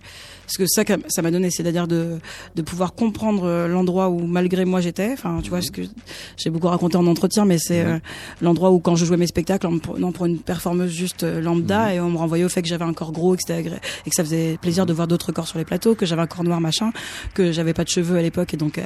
[0.47, 2.19] ce que ça, ça m'a donné, c'est-à-dire de,
[2.55, 5.11] de pouvoir comprendre euh, l'endroit où malgré moi j'étais.
[5.13, 5.83] Enfin, tu vois, ce que
[6.37, 7.99] j'ai beaucoup raconté en entretien, mais c'est euh,
[8.41, 11.41] l'endroit où quand je jouais mes spectacles, on me prenant pour une performeuse juste euh,
[11.41, 13.61] lambda et on me renvoyait au fait que j'avais un corps gros et que, c'était
[13.63, 16.23] agré- et que ça faisait plaisir de voir d'autres corps sur les plateaux, que j'avais
[16.23, 16.93] un corps noir machin,
[17.35, 18.85] que j'avais pas de cheveux à l'époque et donc euh,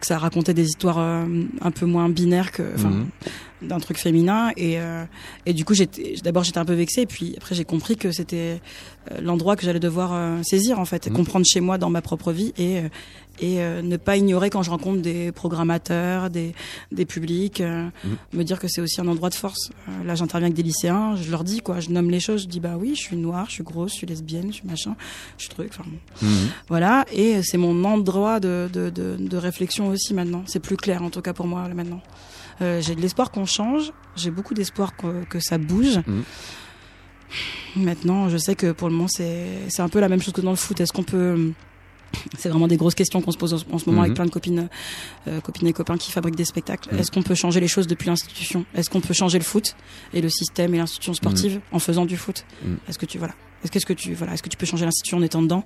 [0.00, 1.24] que ça racontait des histoires euh,
[1.60, 3.06] un peu moins binaires que, enfin, Mhm.
[3.68, 4.50] d'un truc féminin.
[4.56, 4.78] Et
[5.46, 8.12] et du coup j'étais d'abord j'étais un peu vexée et puis après j'ai compris que
[8.12, 8.60] c'était
[9.20, 10.10] l'endroit que j'allais devoir
[10.44, 11.16] saisir en fait et Mhm.
[11.16, 12.88] comprendre chez moi dans ma propre vie et euh,
[13.40, 16.54] et euh, ne pas ignorer quand je rencontre des programmateurs des
[16.90, 18.16] des publics euh, Mhm.
[18.32, 21.14] me dire que c'est aussi un endroit de force Euh, là j'interviens avec des lycéens
[21.14, 23.46] je leur dis quoi je nomme les choses je dis bah oui je suis noire
[23.48, 24.96] je suis grosse je suis lesbienne je suis machin
[25.36, 25.88] je suis truc enfin
[26.22, 26.48] Mhm.
[26.68, 31.02] voilà et c'est mon endroit de, de, de, de réflexion aussi maintenant c'est plus clair
[31.04, 32.00] en tout cas pour moi là, maintenant
[32.60, 36.00] j'ai de l'espoir qu'on change j'ai beaucoup d'espoir que, que ça bouge.
[37.76, 40.50] Maintenant je sais que pour le moment c'est un peu la même chose que dans
[40.50, 41.52] le foot est-ce qu'on peut
[42.38, 44.04] c'est vraiment des grosses questions qu'on se pose en ce moment Mhm.
[44.04, 44.68] avec plein de copines,
[45.26, 46.88] euh, copines et copains qui fabriquent des spectacles.
[46.90, 47.00] Mhm.
[47.00, 48.64] Est-ce qu'on peut changer les choses depuis l'institution?
[48.74, 49.76] Est-ce qu'on peut changer le foot
[50.14, 52.46] et le système et l'institution sportive en faisant du foot?
[52.64, 52.78] Mhm.
[52.88, 54.86] Est-ce que tu voilà Est-ce que, est-ce que tu voilà Est-ce que tu peux changer
[54.86, 55.64] l'institution en étant dedans?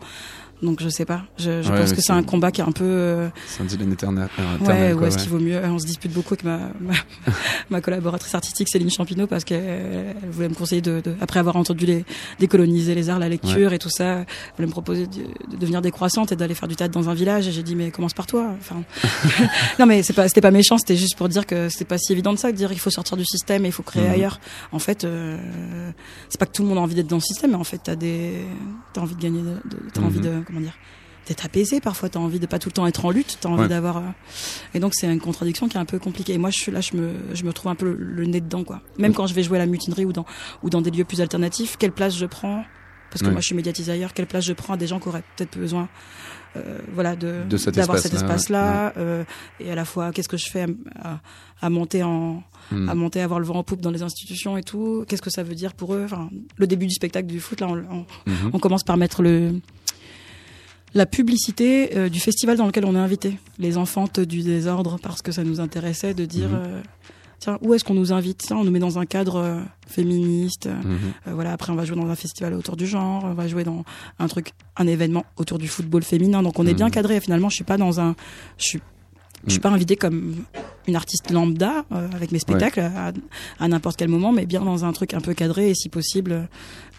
[0.62, 1.22] Donc je sais pas.
[1.38, 3.62] Je, je Ouais, pense que c'est c'est- un combat qui est un peu euh, C'est
[3.62, 4.28] un dilemme éternel.
[4.38, 5.22] euh, Ouais, éternel, ou quoi, est-ce ouais.
[5.22, 6.92] qu'il vaut mieux On se dispute beaucoup avec ma, ma,
[7.70, 11.56] ma collaboratrice artistique Céline Champineau parce qu'elle elle voulait me conseiller de, de- après avoir
[11.56, 12.04] entendu les
[12.38, 15.82] décoloniser les arts, la lecture et tout ça, elle voulait me proposer de, de devenir
[15.82, 17.48] décroissante et d'aller faire du théâtre dans un village.
[17.48, 18.54] Et j'ai dit mais commence par toi.
[18.58, 18.82] Enfin,
[19.80, 22.12] non mais c'est pas c'était pas méchant, c'était juste pour dire que c'était pas si
[22.12, 24.10] évident de ça de dire il faut sortir du système et il faut créer Mhm.
[24.12, 24.40] ailleurs.
[24.70, 25.90] En fait, euh,
[26.28, 27.80] c'est pas que tout le monde a envie d'être dans le système, mais en fait
[27.82, 28.44] t'as des
[28.92, 29.40] t'as envie de gagner,
[29.92, 30.06] t'as Mhm.
[30.06, 30.76] envie de comment dire
[31.28, 33.62] d'être apaisé parfois t'as envie de pas tout le temps être en lutte t'as envie
[33.62, 33.68] Ouais.
[33.68, 34.02] d'avoir euh,
[34.74, 36.80] et donc c'est une contradiction qui est un peu compliquée et moi je suis là
[36.80, 39.14] je me je me trouve un peu le, le nez dedans quoi même Mm.
[39.14, 40.26] quand je vais jouer à la mutinerie ou dans
[40.64, 42.64] ou dans des lieux plus alternatifs quelle place je prends?
[43.10, 43.32] Parce que Ouais.
[43.32, 45.56] moi je suis médiatisée ailleurs quelle place je prends à des gens qui auraient peut-être
[45.58, 45.88] besoin
[46.56, 48.92] euh, voilà de d'avoir cet espace-là, espace là
[49.60, 50.62] et à la fois qu'est-ce que je fais
[51.02, 51.20] à, à,
[51.60, 52.88] à monter en Mhm.
[52.88, 55.04] à monter à avoir le vent en poupe dans les institutions et tout?
[55.08, 56.02] Qu'est-ce que ça veut dire pour eux?
[56.04, 58.50] Enfin le début du spectacle du foot là on, on, Mhm.
[58.52, 59.54] on commence par mettre le
[60.94, 63.38] la publicité euh, du festival dans lequel on est invité.
[63.58, 66.54] Les enfantes du désordre, parce que ça nous intéressait de dire, Mhm.
[66.62, 66.80] euh,
[67.38, 68.38] tiens, où est-ce qu'on nous invite?
[68.38, 70.66] Tiens, On nous met dans un cadre euh, féministe.
[70.66, 70.98] Mhm.
[71.28, 73.64] euh, voilà, après on va jouer dans un festival autour du genre, on va jouer
[73.64, 73.84] dans
[74.18, 76.42] un truc, un événement autour du football féminin.
[76.42, 76.92] Donc on est bien Mhm.
[76.92, 77.20] cadré.
[77.20, 78.14] Finalement, je suis pas dans un,
[78.58, 78.80] je suis,
[79.46, 79.62] je suis Mhm.
[79.62, 80.36] pas invitée comme
[80.88, 83.12] une artiste lambda euh, avec mes spectacles à,
[83.60, 86.48] à n'importe quel moment, mais bien dans un truc un peu cadré et si possible,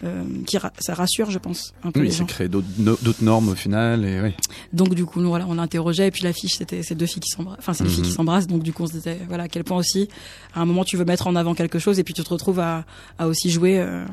[0.04, 2.26] euh, qui ra- ça rassure, je pense, un peu Oui, les ça gens.
[2.26, 4.04] crée d'autres no- d'autres normes au final.
[4.04, 4.34] Et ouais.
[4.72, 7.30] Donc du coup, nous, voilà, on interrogeait et puis l'affiche, c'était ces deux filles qui
[7.30, 7.58] s'embrassent.
[7.58, 7.90] Enfin, Mhm.
[7.90, 8.46] filles qui s'embrassent.
[8.46, 10.08] Donc du coup, on se disait, voilà, à quel point aussi,
[10.54, 12.60] à un moment, tu veux mettre en avant quelque chose et puis tu te retrouves
[12.60, 12.84] à,
[13.18, 13.78] à aussi jouer.
[13.80, 14.04] euh,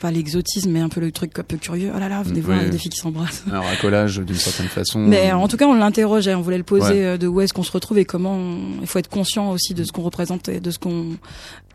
[0.00, 1.90] pas l'exotisme, mais un peu le truc un peu curieux.
[1.94, 2.70] Oh là là, venez Mm, voir, oui.
[2.70, 3.44] des filles qui s'embrassent.
[3.50, 4.98] Un racolage d'une certaine façon.
[5.00, 7.04] Mais en tout cas, on l'interrogeait, on voulait le poser Ouais.
[7.04, 8.34] euh, de où est-ce qu'on se retrouve et comment.
[8.36, 11.16] on- Il faut être conscient aussi de ce qu'on représente et de ce qu'on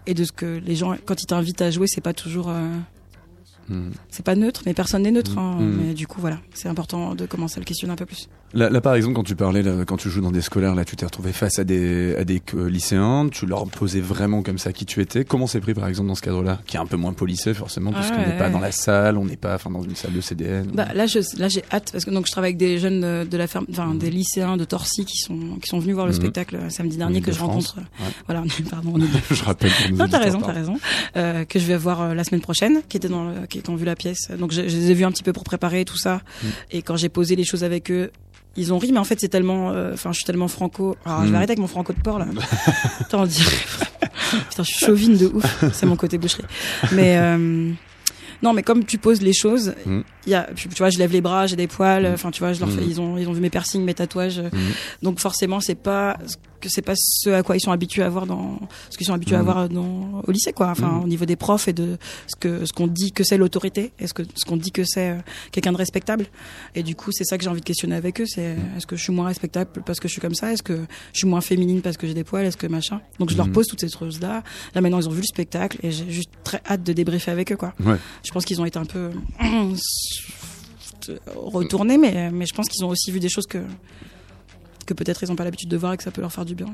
[0.07, 2.67] et de ce que les gens, quand ils t'invitent à jouer, c'est pas toujours, euh,
[3.69, 3.91] Mhm.
[4.09, 5.37] c'est pas neutre, mais personne n'est neutre.
[5.37, 5.57] hein.
[5.59, 5.77] Mm.
[5.87, 8.27] Mais du coup, voilà, c'est important de commencer à le questionner un peu plus.
[8.53, 10.83] Là, là, par exemple, quand tu parlais, là, quand tu joues dans des scolaires, là,
[10.85, 14.57] tu t'es retrouvé face à des, à des euh, lycéens, tu leur posais vraiment comme
[14.57, 15.23] ça qui tu étais.
[15.25, 17.91] Comment c'est pris, par exemple, dans ce cadre-là, qui est un peu moins policé, forcément,
[17.91, 18.51] parce Ah qu'on n'est ouais, pas ouais.
[18.51, 20.67] dans la salle, on n'est pas, enfin, dans une salle de CDN.
[20.73, 23.27] Bah, là, je, là, j'ai hâte parce que donc je travaille avec des jeunes de,
[23.29, 26.13] de la ferme, enfin des lycéens de Torcy qui sont qui sont venus voir le
[26.13, 26.17] Mhm.
[26.19, 27.67] spectacle euh, samedi dernier que je Ile-de-France.
[27.67, 27.89] rencontre.
[27.99, 28.05] Ouais.
[28.27, 28.93] Voilà, pardon.
[29.31, 30.77] on Je rappelle Non, t'as raison, t'as raison.
[31.17, 33.75] Euh, que je vais voir euh, la semaine prochaine, qui étaient dans, le, qui, ont
[33.75, 34.29] vu la pièce.
[34.39, 36.21] Donc je, je les ai vus un petit peu pour préparer tout ça.
[36.43, 36.47] Mm.
[36.71, 38.11] Et quand j'ai posé les choses avec eux,
[38.59, 40.95] ils ont ri, mais en fait c'est tellement, euh, enfin je suis tellement franco.
[41.05, 41.31] Alors je Mm.
[41.31, 42.27] vais arrêter avec mon franco de porc là.
[42.99, 43.55] Putain, on dirait.
[44.49, 45.63] Putain, je suis chauvine de ouf.
[45.73, 46.43] C'est mon côté boucherie.
[46.91, 47.71] Mais euh,
[48.43, 50.03] non, mais comme tu poses les choses, il Mm.
[50.27, 52.03] y a, tu tu vois, je lève les bras, j'ai des poils.
[52.09, 52.13] Mm.
[52.13, 54.41] Enfin, tu vois, je leur fais, ils ont, ils ont vu mes piercings, mes tatouages.
[55.01, 56.17] Donc forcément, c'est pas
[56.59, 59.13] que c'est pas ce à quoi ils sont habitués à voir dans ce qu'ils sont
[59.13, 59.45] habitués à Mhm.
[59.45, 60.67] voir dans au lycée quoi.
[60.69, 61.03] Enfin Mhm.
[61.03, 61.97] au niveau des profs et de
[62.27, 65.09] ce que ce qu'on dit que c'est l'autorité, est-ce que ce qu'on dit que c'est
[65.11, 65.17] euh,
[65.51, 66.25] quelqu'un de respectable.
[66.75, 68.77] Et du coup, c'est ça que j'ai envie de questionner avec eux, c'est Mhm.
[68.77, 70.79] est-ce que je suis moins respectable parce que je suis comme ça, est-ce que
[71.13, 73.01] je suis moins féminine parce que j'ai des poils, est-ce que machin?
[73.19, 74.43] Donc je leur pose toutes ces choses là.
[74.75, 77.51] Là maintenant, ils ont vu le spectacle et j'ai juste très hâte de débriefer avec
[77.51, 77.73] eux quoi.
[77.85, 77.97] Ouais.
[78.25, 79.11] Je pense qu'ils ont été un peu
[81.35, 83.59] retournés mais mais je pense qu'ils ont aussi vu des choses que
[84.89, 86.55] que peut-être ils n'ont pas l'habitude de voir et que ça peut leur faire du
[86.55, 86.67] bien.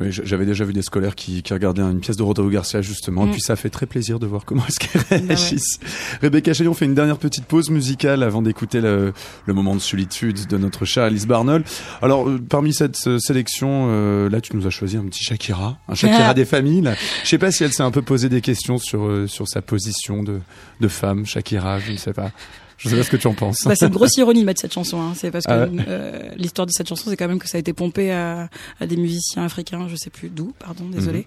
[0.00, 3.24] Oui, j'avais déjà vu des scolaires qui, qui regardaient une pièce de Rodrigo Garcia justement,
[3.24, 3.32] et Mm.
[3.32, 5.34] puis ça fait très plaisir de voir comment est-ce qu'elles Bah ouais.
[5.34, 5.78] réagissent.
[6.22, 9.12] Rebecca Chaillon fait une dernière petite pause musicale avant d'écouter le,
[9.46, 11.64] le moment de solitude de notre chat Alice Barnol.
[12.02, 15.78] Alors euh, parmi cette euh, sélection, euh, là tu nous as choisi un petit Shakira,
[15.88, 16.34] un Shakira Ah.
[16.34, 16.82] des familles.
[16.82, 16.94] Là.
[17.24, 20.22] Je sais pas si elle s'est un peu posé des questions sur sur sa position
[20.22, 20.40] de
[20.80, 22.32] de femme, Shakira, je ne sais pas.
[22.78, 23.58] Je sais pas ce que tu en penses.
[23.64, 25.00] Bah, c'est une grosse ironie de mettre cette chanson.
[25.00, 25.12] Hein.
[25.16, 25.84] C'est parce que Ah ouais.
[25.88, 28.50] euh, l'histoire de cette chanson, c'est quand même que ça a été pompé à,
[28.80, 31.20] à des musiciens africains, je sais plus d'où, pardon, désolé.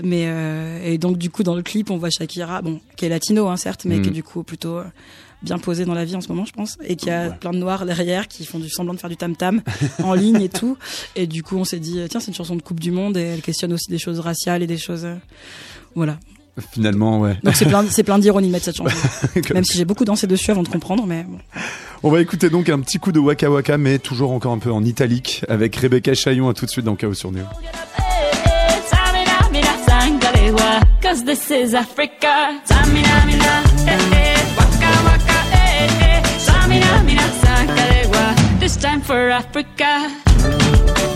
[0.00, 0.08] Mhm.
[0.08, 3.08] Mais euh, et donc du coup dans le clip, on voit Shakira, bon, qui est
[3.10, 4.02] latino, hein, certes, mais Mhm.
[4.02, 4.84] qui est du coup plutôt euh,
[5.42, 7.36] bien posé dans la vie en ce moment, je pense, et qui a Ouais.
[7.38, 9.60] plein de noirs derrière qui font du semblant de faire du tam tam
[10.02, 10.78] en ligne et tout.
[11.14, 13.22] Et du coup, on s'est dit tiens, c'est une chanson de Coupe du Monde et
[13.22, 15.04] elle questionne aussi des choses raciales et des choses.
[15.04, 15.14] euh,
[15.94, 16.18] voilà.
[16.72, 17.36] Finalement, ouais.
[17.42, 18.96] Donc c'est plein, c'est plein d'ironie de mettre cette chanson.
[19.52, 21.38] Même si j'ai beaucoup dansé dessus avant de comprendre, mais bon.
[22.02, 24.70] On va écouter donc un petit coup de Waka Waka, mais toujours encore un peu
[24.72, 27.44] en italique, avec Rebecca Chaillon à tout de suite dans Chaos sur Néo.
[31.02, 32.60] Cause this is Africa.
[38.60, 41.15] This time for Africa.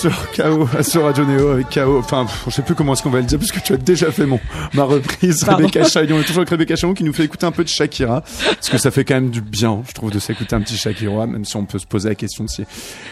[0.00, 1.98] Sur KO, sur Radio Néo avec KO.
[1.98, 3.76] Enfin, pff, je sais plus comment est-ce qu'on va le dire parce que tu as
[3.76, 4.40] déjà fait mon
[4.72, 5.44] ma reprise.
[5.44, 5.66] Pardon.
[5.66, 8.22] Rebecca Chaillon est toujours avec Rebecca Chaillon qui nous fait écouter un peu de Shakira
[8.22, 11.26] parce que ça fait quand même du bien, je trouve, de s'écouter un petit Shakira,
[11.26, 12.64] même si on peut se poser la question de si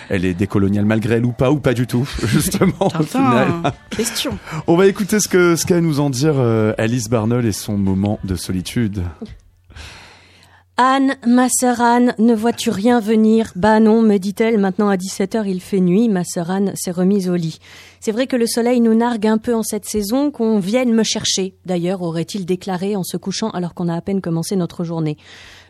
[0.08, 3.48] elle est décoloniale malgré elle ou pas ou pas du tout, justement au final.
[3.90, 4.38] Question.
[4.66, 7.52] On va écouter ce que ce qu'a à nous en dire euh, Alice Barnol et
[7.52, 9.02] son moment de solitude.
[10.80, 13.50] Anne, ma sœur Anne, ne vois-tu rien venir?
[13.56, 17.28] Bah non, me dit-elle, maintenant à 17h il fait nuit, ma sœur Anne s'est remise
[17.28, 17.58] au lit.
[17.98, 21.02] C'est vrai que le soleil nous nargue un peu en cette saison, qu'on vienne me
[21.02, 21.56] chercher.
[21.66, 25.16] D'ailleurs, aurait-il déclaré en se couchant alors qu'on a à peine commencé notre journée?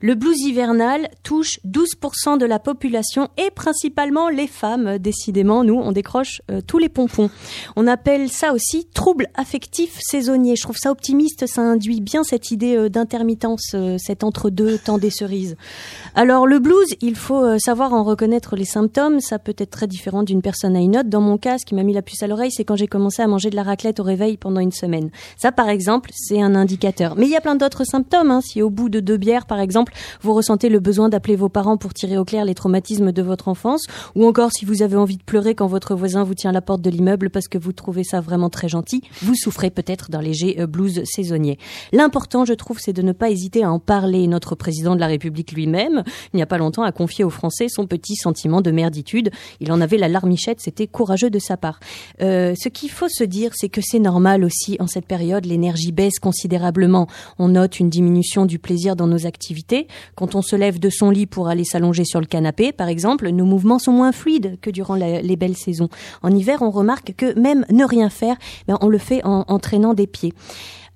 [0.01, 4.99] Le blues hivernal touche 12% de la population et principalement les femmes.
[4.99, 7.31] Décidément, nous, on décroche euh, tous les pompons.
[7.77, 10.57] On appelle ça aussi trouble affectif saisonnier.
[10.57, 14.99] Je trouve ça optimiste, ça induit bien cette idée euh, d'intermittence, euh, cet entre-deux temps
[14.99, 15.57] des cerises.
[16.15, 19.21] Alors le blues, il faut euh, savoir en reconnaître les symptômes.
[19.21, 21.09] Ça peut être très différent d'une personne à une autre.
[21.09, 23.23] Dans mon cas, ce qui m'a mis la puce à l'oreille, c'est quand j'ai commencé
[23.23, 25.11] à manger de la raclette au réveil pendant une semaine.
[25.37, 27.15] Ça, par exemple, c'est un indicateur.
[27.17, 28.31] Mais il y a plein d'autres symptômes.
[28.31, 28.41] Hein.
[28.41, 29.88] Si au bout de deux bières, par exemple,
[30.21, 33.49] vous ressentez le besoin d'appeler vos parents pour tirer au clair les traumatismes de votre
[33.49, 36.61] enfance, ou encore si vous avez envie de pleurer quand votre voisin vous tient la
[36.61, 40.23] porte de l'immeuble parce que vous trouvez ça vraiment très gentil, vous souffrez peut-être d'un
[40.23, 41.59] léger euh, blues saisonnier.
[41.93, 44.27] L'important, je trouve, c'est de ne pas hésiter à en parler.
[44.27, 47.67] Notre président de la République lui-même, il n'y a pas longtemps, a confié aux Français
[47.69, 49.31] son petit sentiment de merditude.
[49.61, 51.81] Il en avait la larmichette, c'était courageux de sa part.
[52.21, 55.93] Euh, ce qu'il faut se dire, c'est que c'est normal aussi en cette période, l'énergie
[55.93, 57.07] baisse considérablement.
[57.39, 59.78] On note une diminution du plaisir dans nos activités.
[60.17, 63.29] Quand on se lève de son lit pour aller s'allonger sur le canapé, par exemple,
[63.29, 65.89] nos mouvements sont moins fluides que durant les belles saisons.
[66.23, 69.95] En hiver, on remarque que même ne rien faire, ben, on le fait en, traînant
[69.95, 70.33] des pieds.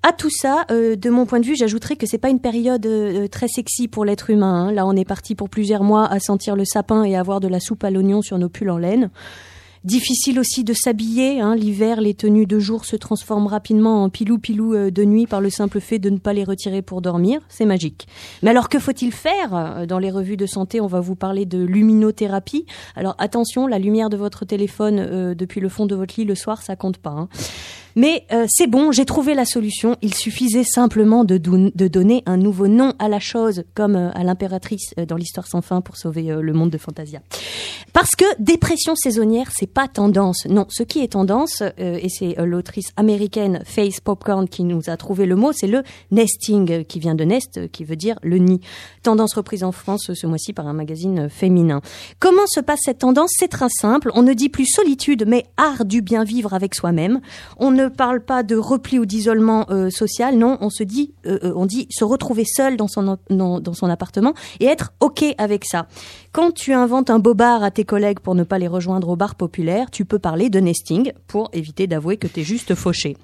[0.05, 2.85] À tout ça, euh, de mon point de vue, j'ajouterais que c'est pas une période
[2.85, 4.67] euh, très sexy pour l'être humain.
[4.67, 4.71] hein.
[4.73, 7.47] Là, on est parti pour plusieurs mois à sentir le sapin et à avoir de
[7.47, 9.11] la soupe à l'oignon sur nos pulls en laine.
[9.83, 11.41] Difficile aussi de s'habiller.
[11.41, 11.55] Hein.
[11.55, 15.49] L'hiver, les tenues de jour se transforment rapidement en pilou-pilou euh, de nuit par le
[15.49, 17.41] simple fait de ne pas les retirer pour dormir.
[17.49, 18.07] C'est magique.
[18.43, 21.45] Mais alors, que faut-il faire Euh, Dans les revues de santé, on va vous parler
[21.45, 22.65] de luminothérapie.
[22.95, 26.35] Alors attention, la lumière de votre téléphone euh, depuis le fond de votre lit le
[26.35, 27.09] soir, ça compte pas.
[27.11, 27.27] hein.
[27.95, 29.97] Mais euh, c'est bon, j'ai trouvé la solution.
[30.01, 34.93] Il suffisait simplement de, donner un nouveau nom à la chose, comme euh, à l'impératrice
[34.97, 37.21] euh, dans l'histoire sans fin pour sauver euh, le monde de Fantasia.
[37.93, 40.45] Parce que dépression saisonnière, c'est pas tendance.
[40.47, 45.27] Non, ce qui est tendance, et c'est l'autrice américaine Faith Popcorn qui nous a trouvé
[45.27, 48.61] le mot, c'est le nesting, qui vient de nest, qui veut dire le nid.
[49.03, 51.81] Tendance reprise en France ce mois-ci par un magazine féminin.
[52.19, 53.31] Comment se passe cette tendance?
[53.37, 54.11] C'est très simple.
[54.15, 57.21] On ne dit plus solitude, mais art du bien vivre avec soi-même.
[57.57, 60.37] On ne parle pas de repli ou d'isolement euh, social.
[60.37, 63.73] Non, on se dit, euh, euh, on dit se retrouver seul dans son dans, dans
[63.73, 65.87] son appartement et être ok avec ça.
[66.31, 69.15] Quand tu inventes un beau bar à tes collègues pour ne pas les rejoindre au
[69.15, 73.17] bar populaire, tu peux parler de nesting pour éviter d'avouer que t'es juste fauché.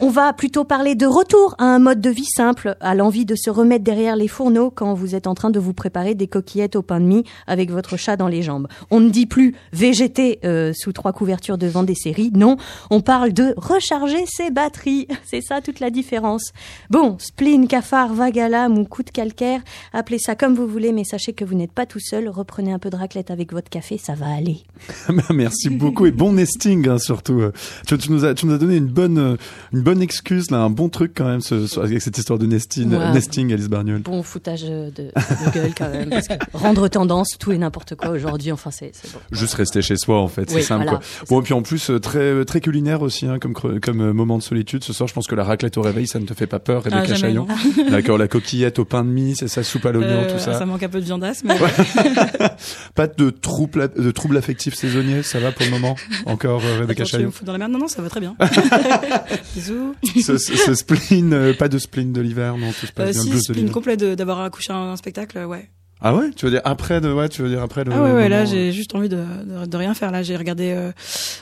[0.00, 3.34] On va plutôt parler de retour à un mode de vie simple, à l'envie de
[3.34, 6.76] se remettre derrière les fourneaux quand vous êtes en train de vous préparer des coquillettes
[6.76, 8.68] au pain de mie avec votre chat dans les jambes.
[8.92, 12.58] On ne dit plus végéter euh, sous trois couvertures devant des séries, non,
[12.90, 15.08] on parle de recharger ses batteries.
[15.24, 16.52] C'est ça toute la différence.
[16.90, 21.32] Bon, spleen, cafard, l'âme ou coup de calcaire, appelez ça comme vous voulez, mais sachez
[21.32, 22.28] que vous n'êtes pas tout seul.
[22.28, 24.58] Reprenez un peu de raclette avec votre café, ça va aller.
[25.34, 27.40] Merci beaucoup et bon nesting hein, surtout.
[27.40, 27.52] Euh,
[27.88, 29.36] Tu, nous as donné une bonne euh,
[29.72, 32.46] une bonne excuse là, un bon truc quand même ce, ce- avec cette histoire de
[32.46, 33.12] nesting, Ouais.
[33.12, 34.00] nesting Alice Barniol.
[34.00, 35.10] Bon foutage de, de
[35.54, 39.18] gueule quand même, parce que rendre tendance tout et n'importe quoi aujourd'hui, enfin c'est bon.
[39.32, 40.84] Juste rester chez soi en fait, c'est Oui, simple.
[40.84, 41.06] voilà, quoi.
[41.28, 44.38] Bon et puis en plus euh, très très culinaire aussi hein, comme comme euh, moment
[44.38, 44.84] de solitude.
[44.84, 46.82] Ce soir, je pense que la raclette au réveil, ça ne te fait pas peur,
[46.86, 47.46] Ah, Rebecca jamais, Chaillon.
[47.90, 50.54] D'accord, la coquillette au pain de mie, c'est ça, soupe à l'oignon, Euh, tout ça.
[50.58, 51.54] Ça manque un peu de viandasse, mais
[52.94, 55.96] Pas de troubles de troubles affectifs saisonniers, ça va pour le moment.
[56.26, 57.32] Encore euh, Rebecca Attends, tu veux Chaillon.
[57.42, 57.72] dans la merde?
[57.72, 58.34] Non, non, ça va très bien.
[59.54, 59.77] Bisous.
[60.22, 63.12] Ce, ce- ce spleen, euh, pas de spleen de l'hiver, non, tout se passe Euh,
[63.12, 63.22] bien.
[63.22, 63.72] si, blues de spleen l'hiver.
[63.74, 65.70] complet de- d'avoir accouché un, un spectacle, ouais.
[66.00, 67.90] Ah ouais, tu veux dire après de, ouais, tu veux dire après le.
[67.92, 70.12] Ah ouais, ouais, là j'ai juste envie de, de, de rien faire.
[70.12, 70.92] Là j'ai regardé, euh,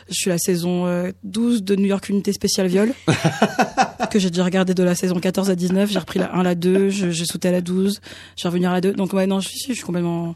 [0.09, 2.91] je suis la saison euh, 12 de New York Unité Spéciale Viol,
[4.11, 5.91] que j'ai déjà regardé de la saison 14 à 19.
[5.91, 8.01] J'ai repris la 1, la 2, je- j'ai sauté à la 12,
[8.39, 8.95] je vais revenir à la 2.
[8.95, 10.34] Donc ouais, non, je, je suis complètement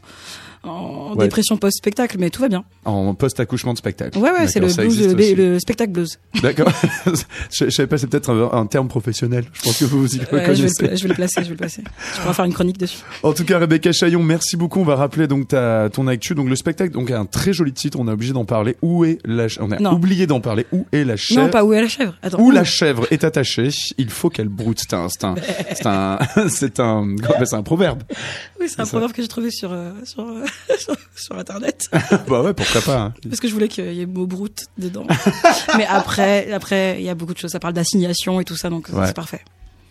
[0.63, 1.25] en Ouais.
[1.25, 2.63] dépression post-spectacle, mais tout va bien.
[2.85, 4.17] En post-accouchement de spectacle.
[4.17, 5.35] Ouais, ouais, c'est le le, aussi.
[5.35, 6.19] le spectacle blues.
[6.41, 6.71] D'accord.
[7.51, 9.45] je, je savais pas, c'est peut-être un, un terme professionnel.
[9.53, 10.81] Je pense que vous vous y Ouais, je, vais reconnaissez.
[10.81, 11.83] le, pla- je vais le placer, je vais le placer.
[12.15, 12.99] Je pourrais faire une chronique dessus.
[13.23, 14.79] En tout cas, Rebecca Chaillon, merci beaucoup.
[14.79, 16.35] On va rappeler donc ta, ton actu.
[16.35, 17.97] Donc le spectacle, donc a un très joli titre.
[17.99, 18.77] On est obligé d'en parler.
[18.81, 19.93] Où est la, on a Non.
[19.93, 20.65] oublié d'en parler.
[20.71, 22.13] Où est la chèvre Non, pas où est la chèvre.
[22.21, 22.39] Attends.
[22.39, 24.79] Où la chèvre est attachée, il faut qu'elle broute.
[24.79, 25.35] C'est un, c'est un,
[25.69, 28.03] c'est un, c'est un, proverbe.
[28.59, 30.45] Oui, c'est un proverbe que j'ai trouvé sur, euh, sur, euh,
[31.15, 31.85] sur, internet.
[32.27, 32.97] bah ouais, pourquoi pas.
[32.99, 33.13] hein.
[33.27, 35.05] Parce que je voulais qu'il y ait le mot brute dedans.
[35.77, 37.51] Mais après, après, il y a beaucoup de choses.
[37.51, 39.07] Ça parle d'assignation et tout ça, donc Ouais.
[39.07, 39.41] c'est parfait.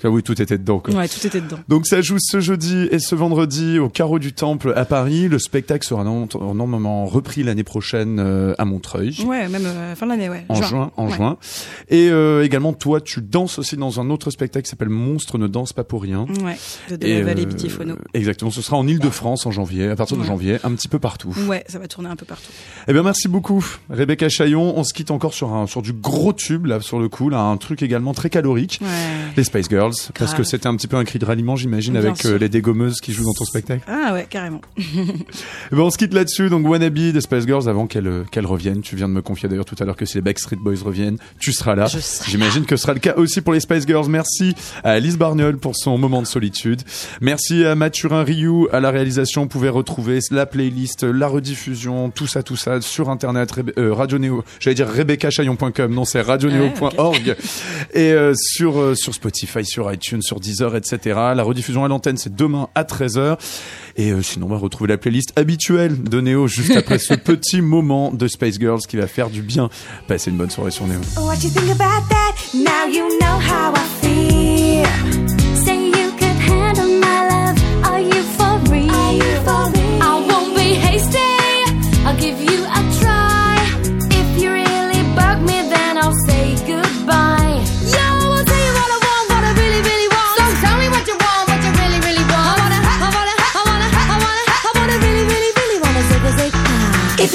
[0.03, 0.79] Ah oui, tout était dedans.
[0.81, 0.95] Quoi.
[0.95, 1.59] Ouais, tout était dedans.
[1.69, 5.29] Donc ça joue ce jeudi et ce vendredi au Carreau du Temple à Paris.
[5.29, 9.17] Le spectacle sera normalement repris l'année prochaine euh, à Montreuil.
[9.27, 10.45] Ouais, même euh, fin de l'année, ouais.
[10.49, 11.13] En juin, en Ouais.
[11.17, 11.37] juin.
[11.89, 15.47] Et euh, également, toi, tu danses aussi dans un autre spectacle qui s'appelle Monstre ne
[15.47, 16.27] danse pas pour rien.
[16.43, 16.57] Ouais,
[16.91, 17.95] de, de Et, la vallée euh.
[18.15, 20.29] Exactement, ce sera en Ile-de-France en janvier, à partir de Ouais.
[20.29, 21.35] janvier, un petit peu partout.
[21.49, 22.51] Ouais, ça va tourner un peu partout.
[22.89, 24.77] Eh bien, merci beaucoup, Rebecca Chaillon.
[24.79, 27.41] On se quitte encore sur un sur du gros tube là, sur le coup, là,
[27.41, 28.79] un truc également très calorique.
[28.83, 28.89] Ouais.
[29.37, 30.37] Les Spice Girls, parce Grave.
[30.37, 33.13] que c'était un petit peu un cri de ralliement, j'imagine, avec euh, les dégommeuses qui
[33.13, 33.83] jouent dans ton spectacle.
[33.87, 34.61] Ah ouais, carrément.
[35.73, 36.49] Eh ben, on se quitte là-dessus.
[36.51, 38.81] Donc, Wannabe des Spice Girls avant qu'elles euh, qu'elles reviennent.
[38.81, 41.19] Tu viens de me confier d'ailleurs tout à l'heure que si les Backstreet Boys reviennent,
[41.39, 41.87] tu seras là.
[42.27, 44.09] J'imagine que ce sera le cas aussi pour les Spice Girls.
[44.09, 46.83] Merci à Alice Barniol pour son moment de solitude.
[47.21, 49.43] Merci à Mathurin Rioux à la réalisation.
[49.43, 54.19] Vous pouvez retrouver la playlist, la rediffusion, tout ça, tout ça sur internet, euh, Radio
[54.19, 54.45] Néo.
[54.59, 55.95] J'allais dire rebeccachaillon.com.
[55.95, 57.37] Non, c'est radioneo.org.
[57.95, 60.99] Et euh, sur sur Spotify, sur iTunes, sur Deezer, etc.
[61.35, 63.39] La rediffusion à l'antenne, c'est demain à 13h.
[63.97, 67.61] Et euh, sinon, on va retrouver la playlist habituelle de Néo juste après ce petit
[67.61, 69.71] moment de Space Girls qui va faire du bien.
[70.09, 71.01] Passez une bonne soirée sur Néo.
[71.17, 72.35] What you think about that?
[72.55, 75.20] Now you know how I feel.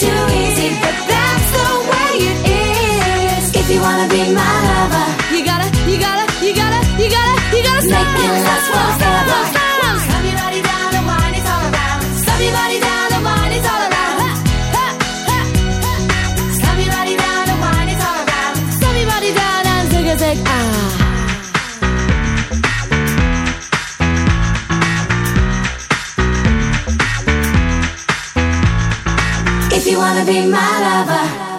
[0.00, 3.44] too easy, but that's the way it is.
[3.60, 7.62] If you wanna be my lover, you gotta, you gotta, you gotta, you gotta, you
[7.62, 8.06] gotta stop.
[8.16, 9.01] last us
[30.12, 31.51] wanna be my lover,